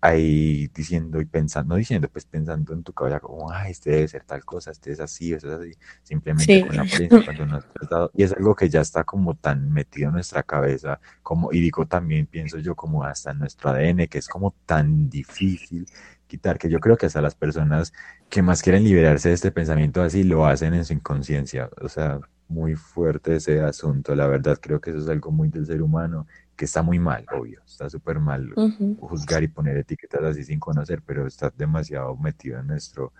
ahí 0.00 0.68
diciendo 0.68 1.20
y 1.20 1.26
pensando, 1.26 1.74
no 1.74 1.76
diciendo, 1.76 2.08
pues 2.08 2.24
pensando 2.24 2.72
en 2.72 2.82
tu 2.82 2.92
cabeza 2.92 3.20
como, 3.20 3.50
ah, 3.50 3.68
este 3.68 3.90
debe 3.90 4.08
ser 4.08 4.24
tal 4.24 4.44
cosa, 4.44 4.70
este 4.70 4.92
es 4.92 5.00
así, 5.00 5.32
este 5.34 5.48
es 5.48 5.52
así, 5.52 5.72
simplemente 6.02 6.66
con 6.66 6.76
la 6.76 6.82
apariencia 6.82 7.24
cuando 7.24 7.46
no 7.46 7.56
has 7.56 7.72
tratado, 7.72 8.10
y 8.14 8.22
es 8.22 8.32
algo 8.32 8.54
que 8.54 8.68
ya 8.68 8.80
está 8.80 9.04
como 9.04 9.34
tan 9.34 9.70
metido 9.70 10.08
en 10.08 10.14
nuestra 10.14 10.42
cabeza, 10.42 11.00
como, 11.22 11.52
y 11.52 11.60
digo 11.60 11.86
también, 11.86 12.26
pienso 12.26 12.58
yo, 12.58 12.74
como 12.74 13.04
hasta 13.04 13.32
en 13.32 13.40
nuestro 13.40 13.70
ADN, 13.70 14.06
que 14.08 14.18
es 14.18 14.28
como 14.28 14.54
tan 14.64 15.10
difícil 15.10 15.86
quitar, 16.26 16.58
que 16.58 16.70
yo 16.70 16.80
creo 16.80 16.96
que 16.96 17.06
hasta 17.06 17.20
las 17.20 17.34
personas 17.34 17.92
que 18.30 18.40
más 18.40 18.62
quieren 18.62 18.84
liberarse 18.84 19.28
de 19.28 19.34
este 19.34 19.50
pensamiento 19.50 20.00
así 20.00 20.22
lo 20.22 20.46
hacen 20.46 20.72
en 20.74 20.84
su 20.84 20.94
inconsciencia, 20.94 21.68
o 21.82 21.88
sea, 21.88 22.20
muy 22.48 22.74
fuerte 22.74 23.36
ese 23.36 23.60
asunto, 23.60 24.14
la 24.14 24.26
verdad 24.26 24.58
creo 24.60 24.80
que 24.80 24.90
eso 24.90 25.00
es 25.00 25.08
algo 25.08 25.30
muy 25.30 25.48
del 25.48 25.66
ser 25.66 25.82
humano 25.82 26.26
que 26.60 26.66
está 26.66 26.82
muy 26.82 26.98
mal, 26.98 27.24
obvio, 27.32 27.62
está 27.66 27.88
súper 27.88 28.18
mal 28.18 28.52
juzgar 29.00 29.42
y 29.42 29.48
poner 29.48 29.78
etiquetas 29.78 30.22
así 30.24 30.44
sin 30.44 30.60
conocer, 30.60 31.00
pero 31.00 31.26
está 31.26 31.50
demasiado 31.56 32.14
metido 32.18 32.60
en 32.60 32.66
nuestro 32.66 33.14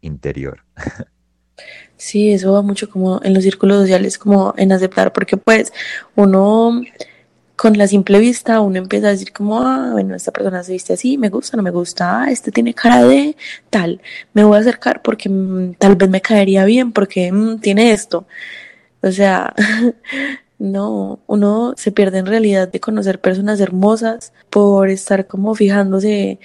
interior. 0.00 0.62
Sí, 1.96 2.32
eso 2.32 2.52
va 2.52 2.62
mucho 2.62 2.88
como 2.88 3.20
en 3.24 3.34
los 3.34 3.42
círculos 3.42 3.78
sociales, 3.80 4.16
como 4.16 4.54
en 4.56 4.70
aceptar, 4.70 5.12
porque 5.12 5.36
pues 5.36 5.72
uno 6.14 6.82
con 7.56 7.76
la 7.76 7.88
simple 7.88 8.20
vista 8.20 8.60
uno 8.60 8.78
empieza 8.78 9.08
a 9.08 9.10
decir 9.10 9.32
como, 9.32 9.60
ah, 9.60 9.90
bueno, 9.90 10.14
esta 10.14 10.30
persona 10.30 10.62
se 10.62 10.72
viste 10.72 10.92
así, 10.92 11.18
me 11.18 11.30
gusta, 11.30 11.56
no 11.56 11.64
me 11.64 11.70
gusta, 11.70 12.22
ah, 12.22 12.30
este 12.30 12.52
tiene 12.52 12.74
cara 12.74 13.02
de 13.02 13.36
tal, 13.70 14.00
me 14.34 14.44
voy 14.44 14.56
a 14.56 14.60
acercar 14.60 15.02
porque 15.02 15.28
mm, 15.28 15.74
tal 15.78 15.96
vez 15.96 16.08
me 16.08 16.20
caería 16.20 16.64
bien 16.64 16.92
porque 16.92 17.32
mm, 17.32 17.58
tiene 17.58 17.90
esto. 17.90 18.26
O 19.02 19.10
sea, 19.10 19.52
No, 20.64 21.18
uno 21.26 21.74
se 21.76 21.92
pierde 21.92 22.18
en 22.18 22.26
realidad 22.26 22.68
de 22.68 22.80
conocer 22.80 23.20
personas 23.20 23.60
hermosas 23.60 24.32
por 24.48 24.88
estar 24.88 25.26
como 25.26 25.54
fijándose 25.54 26.38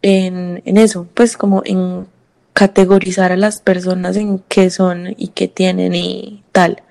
en, 0.00 0.62
en 0.64 0.76
eso, 0.76 1.08
pues 1.12 1.36
como 1.36 1.62
en 1.64 2.06
categorizar 2.52 3.32
a 3.32 3.36
las 3.36 3.60
personas 3.60 4.16
en 4.16 4.38
qué 4.48 4.70
son 4.70 5.14
y 5.16 5.28
qué 5.28 5.48
tienen 5.48 5.96
y 5.96 6.44
tal. 6.52 6.84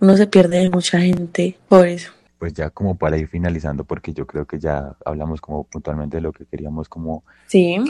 Uno 0.00 0.16
se 0.16 0.26
pierde 0.26 0.60
de 0.60 0.70
mucha 0.70 1.00
gente 1.00 1.58
por 1.68 1.86
eso. 1.86 2.12
Pues 2.38 2.54
ya 2.54 2.70
como 2.70 2.96
para 2.96 3.18
ir 3.18 3.28
finalizando, 3.28 3.84
porque 3.84 4.14
yo 4.14 4.26
creo 4.26 4.46
que 4.46 4.58
ya 4.58 4.96
hablamos 5.04 5.42
como 5.42 5.64
puntualmente 5.64 6.16
de 6.16 6.22
lo 6.22 6.32
que 6.32 6.46
queríamos 6.46 6.88
como 6.88 7.24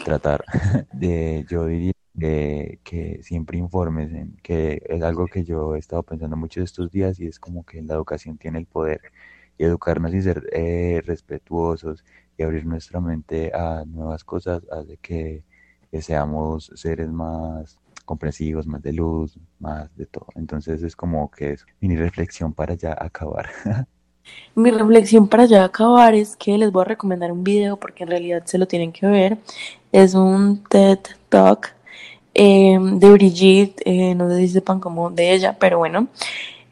tratar. 0.04 0.44
De, 0.92 1.46
yo 1.48 1.66
diría 1.66 1.92
que 2.18 3.20
siempre 3.22 3.58
informes, 3.58 4.10
que 4.42 4.82
es 4.88 5.02
algo 5.02 5.26
que 5.26 5.44
yo 5.44 5.74
he 5.74 5.78
estado 5.78 6.02
pensando 6.02 6.36
mucho 6.36 6.62
estos 6.62 6.90
días 6.90 7.18
y 7.18 7.26
es 7.26 7.40
como 7.40 7.64
que 7.64 7.82
la 7.82 7.94
educación 7.94 8.38
tiene 8.38 8.58
el 8.58 8.66
poder 8.66 9.00
y 9.58 9.64
educarnos 9.64 10.14
y 10.14 10.22
ser 10.22 10.48
eh, 10.52 11.02
respetuosos 11.04 12.04
y 12.36 12.42
abrir 12.42 12.66
nuestra 12.66 13.00
mente 13.00 13.52
a 13.54 13.84
nuevas 13.86 14.24
cosas 14.24 14.62
hace 14.70 14.96
que, 14.98 15.42
seamos 16.00 16.72
seres 16.74 17.08
más 17.08 17.78
comprensivos, 18.04 18.66
más 18.66 18.82
de 18.82 18.92
luz, 18.92 19.38
más 19.60 19.96
de 19.96 20.06
todo. 20.06 20.26
Entonces 20.34 20.82
es 20.82 20.96
como 20.96 21.30
que 21.30 21.52
es 21.52 21.66
mi 21.78 21.94
reflexión 21.96 22.52
para 22.52 22.74
ya 22.74 22.96
acabar. 22.98 23.48
Mi 24.56 24.70
reflexión 24.70 25.28
para 25.28 25.44
ya 25.44 25.64
acabar 25.64 26.14
es 26.14 26.34
que 26.34 26.56
les 26.56 26.72
voy 26.72 26.80
a 26.80 26.86
recomendar 26.86 27.30
un 27.30 27.44
video 27.44 27.76
porque 27.76 28.04
en 28.04 28.08
realidad 28.08 28.42
se 28.46 28.56
lo 28.58 28.66
tienen 28.66 28.90
que 28.90 29.06
ver. 29.06 29.38
Es 29.92 30.14
un 30.14 30.64
TED 30.64 30.98
Talk 31.28 31.74
eh, 32.34 32.78
de 32.80 33.10
Brigitte, 33.10 33.82
eh, 33.84 34.14
no 34.14 34.28
sé 34.28 34.38
si 34.38 34.48
sepan 34.48 34.80
como 34.80 35.10
de 35.10 35.32
ella, 35.32 35.56
pero 35.58 35.78
bueno, 35.78 36.08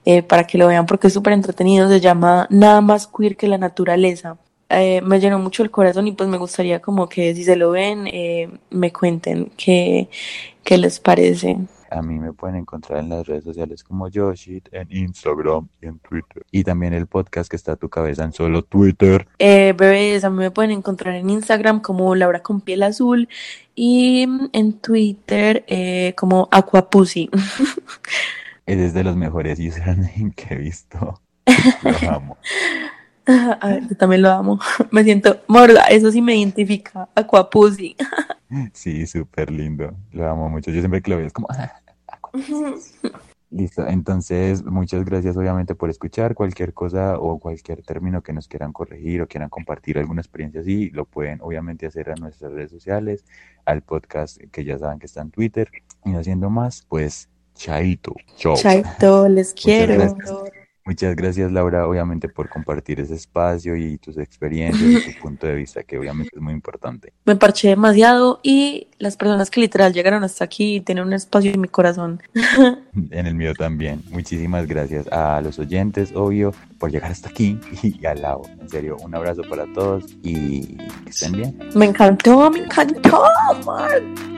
eh, 0.04 0.22
para 0.22 0.46
que 0.46 0.58
lo 0.58 0.66
vean 0.66 0.86
porque 0.86 1.06
es 1.06 1.12
súper 1.12 1.32
entretenido, 1.32 1.88
se 1.88 2.00
llama 2.00 2.46
Nada 2.50 2.80
más 2.80 3.06
queer 3.06 3.36
que 3.36 3.48
la 3.48 3.58
naturaleza. 3.58 4.36
me 4.70 5.20
llenó 5.20 5.38
mucho 5.38 5.62
el 5.62 5.70
corazón 5.70 6.08
y 6.08 6.12
pues 6.12 6.28
me 6.28 6.38
gustaría 6.38 6.80
como 6.80 7.08
que 7.08 7.34
si 7.34 7.44
se 7.44 7.56
lo 7.56 7.70
ven, 7.70 8.08
me 8.70 8.92
cuenten 8.92 9.52
qué, 9.56 10.08
qué 10.64 10.78
les 10.78 10.98
parece. 10.98 11.58
A 11.92 12.00
mí 12.00 12.18
me 12.18 12.32
pueden 12.32 12.56
encontrar 12.56 13.00
en 13.00 13.10
las 13.10 13.26
redes 13.26 13.44
sociales 13.44 13.84
como 13.84 14.08
Yoshit, 14.08 14.66
en 14.72 14.88
Instagram 14.90 15.68
y 15.82 15.86
en 15.86 15.98
Twitter. 15.98 16.42
Y 16.50 16.64
también 16.64 16.94
el 16.94 17.06
podcast 17.06 17.50
que 17.50 17.56
está 17.56 17.72
a 17.72 17.76
tu 17.76 17.90
cabeza 17.90 18.24
en 18.24 18.32
solo 18.32 18.62
Twitter. 18.62 19.28
Eh, 19.38 19.74
bebés, 19.76 20.24
a 20.24 20.30
mí 20.30 20.38
me 20.38 20.50
pueden 20.50 20.70
encontrar 20.70 21.14
en 21.14 21.28
Instagram 21.28 21.80
como 21.80 22.14
Laura 22.14 22.42
con 22.42 22.62
piel 22.62 22.82
azul 22.82 23.28
y 23.74 24.26
en 24.52 24.72
Twitter 24.74 25.64
eh, 25.66 26.14
como 26.16 26.48
Aquapussy. 26.50 27.30
Es 28.64 28.94
de 28.94 29.02
los 29.02 29.16
mejores 29.16 29.58
username 29.58 30.32
que 30.36 30.54
he 30.54 30.56
visto. 30.56 31.20
Lo 31.82 32.10
amo. 32.10 32.36
A 33.26 33.68
ver, 33.68 33.88
yo 33.88 33.96
también 33.96 34.22
lo 34.22 34.30
amo. 34.30 34.60
Me 34.90 35.04
siento 35.04 35.40
morda, 35.48 35.84
eso 35.86 36.10
sí 36.10 36.22
me 36.22 36.36
identifica. 36.36 37.08
Aquapussy. 37.14 37.96
Sí, 38.72 39.06
súper 39.06 39.50
lindo. 39.50 39.94
Lo 40.12 40.28
amo 40.28 40.48
mucho. 40.48 40.70
Yo 40.70 40.80
siempre 40.80 41.02
que 41.02 41.10
lo 41.10 41.16
veo 41.18 41.26
es 41.26 41.32
como, 41.32 41.48
Listo, 43.52 43.86
entonces 43.86 44.64
muchas 44.64 45.04
gracias 45.04 45.36
obviamente 45.36 45.74
por 45.74 45.90
escuchar. 45.90 46.34
Cualquier 46.34 46.72
cosa 46.72 47.18
o 47.18 47.38
cualquier 47.38 47.82
término 47.82 48.22
que 48.22 48.32
nos 48.32 48.48
quieran 48.48 48.72
corregir 48.72 49.20
o 49.20 49.28
quieran 49.28 49.50
compartir 49.50 49.98
alguna 49.98 50.22
experiencia 50.22 50.62
así, 50.62 50.88
lo 50.88 51.04
pueden 51.04 51.38
obviamente 51.42 51.84
hacer 51.84 52.10
a 52.10 52.14
nuestras 52.14 52.50
redes 52.52 52.70
sociales, 52.70 53.26
al 53.66 53.82
podcast 53.82 54.38
que 54.50 54.64
ya 54.64 54.78
saben 54.78 54.98
que 54.98 55.04
está 55.04 55.20
en 55.20 55.30
Twitter. 55.30 55.70
Y 56.06 56.14
haciendo 56.14 56.48
más, 56.48 56.86
pues 56.88 57.28
chaito, 57.54 58.14
Chaito, 58.54 59.28
les 59.28 59.52
quiero. 59.62 60.16
Muchas 60.84 61.14
gracias, 61.14 61.52
Laura, 61.52 61.86
obviamente, 61.86 62.28
por 62.28 62.48
compartir 62.48 62.98
ese 62.98 63.14
espacio 63.14 63.76
y 63.76 63.98
tus 63.98 64.18
experiencias 64.18 65.06
y 65.06 65.12
tu 65.12 65.20
punto 65.22 65.46
de 65.46 65.54
vista, 65.54 65.84
que 65.84 65.96
obviamente 65.96 66.30
es 66.34 66.42
muy 66.42 66.52
importante. 66.52 67.12
Me 67.24 67.36
parché 67.36 67.68
demasiado 67.68 68.40
y 68.42 68.88
las 68.98 69.16
personas 69.16 69.50
que 69.50 69.60
literal 69.60 69.92
llegaron 69.92 70.24
hasta 70.24 70.44
aquí 70.44 70.80
tienen 70.80 71.04
un 71.04 71.12
espacio 71.12 71.52
en 71.52 71.60
mi 71.60 71.68
corazón. 71.68 72.20
en 73.10 73.26
el 73.26 73.34
mío 73.34 73.54
también. 73.54 74.02
Muchísimas 74.10 74.66
gracias 74.66 75.06
a 75.12 75.40
los 75.40 75.58
oyentes, 75.60 76.12
obvio, 76.14 76.52
por 76.78 76.90
llegar 76.90 77.12
hasta 77.12 77.28
aquí 77.28 77.60
y 77.82 78.04
al 78.04 78.22
lado. 78.22 78.42
En 78.60 78.68
serio, 78.68 78.96
un 79.00 79.14
abrazo 79.14 79.42
para 79.48 79.72
todos 79.72 80.04
y 80.22 80.76
que 80.76 81.10
estén 81.10 81.32
bien. 81.32 81.58
Me 81.74 81.86
encantó, 81.86 82.50
me 82.50 82.58
encantó, 82.60 83.24
man. 83.64 84.32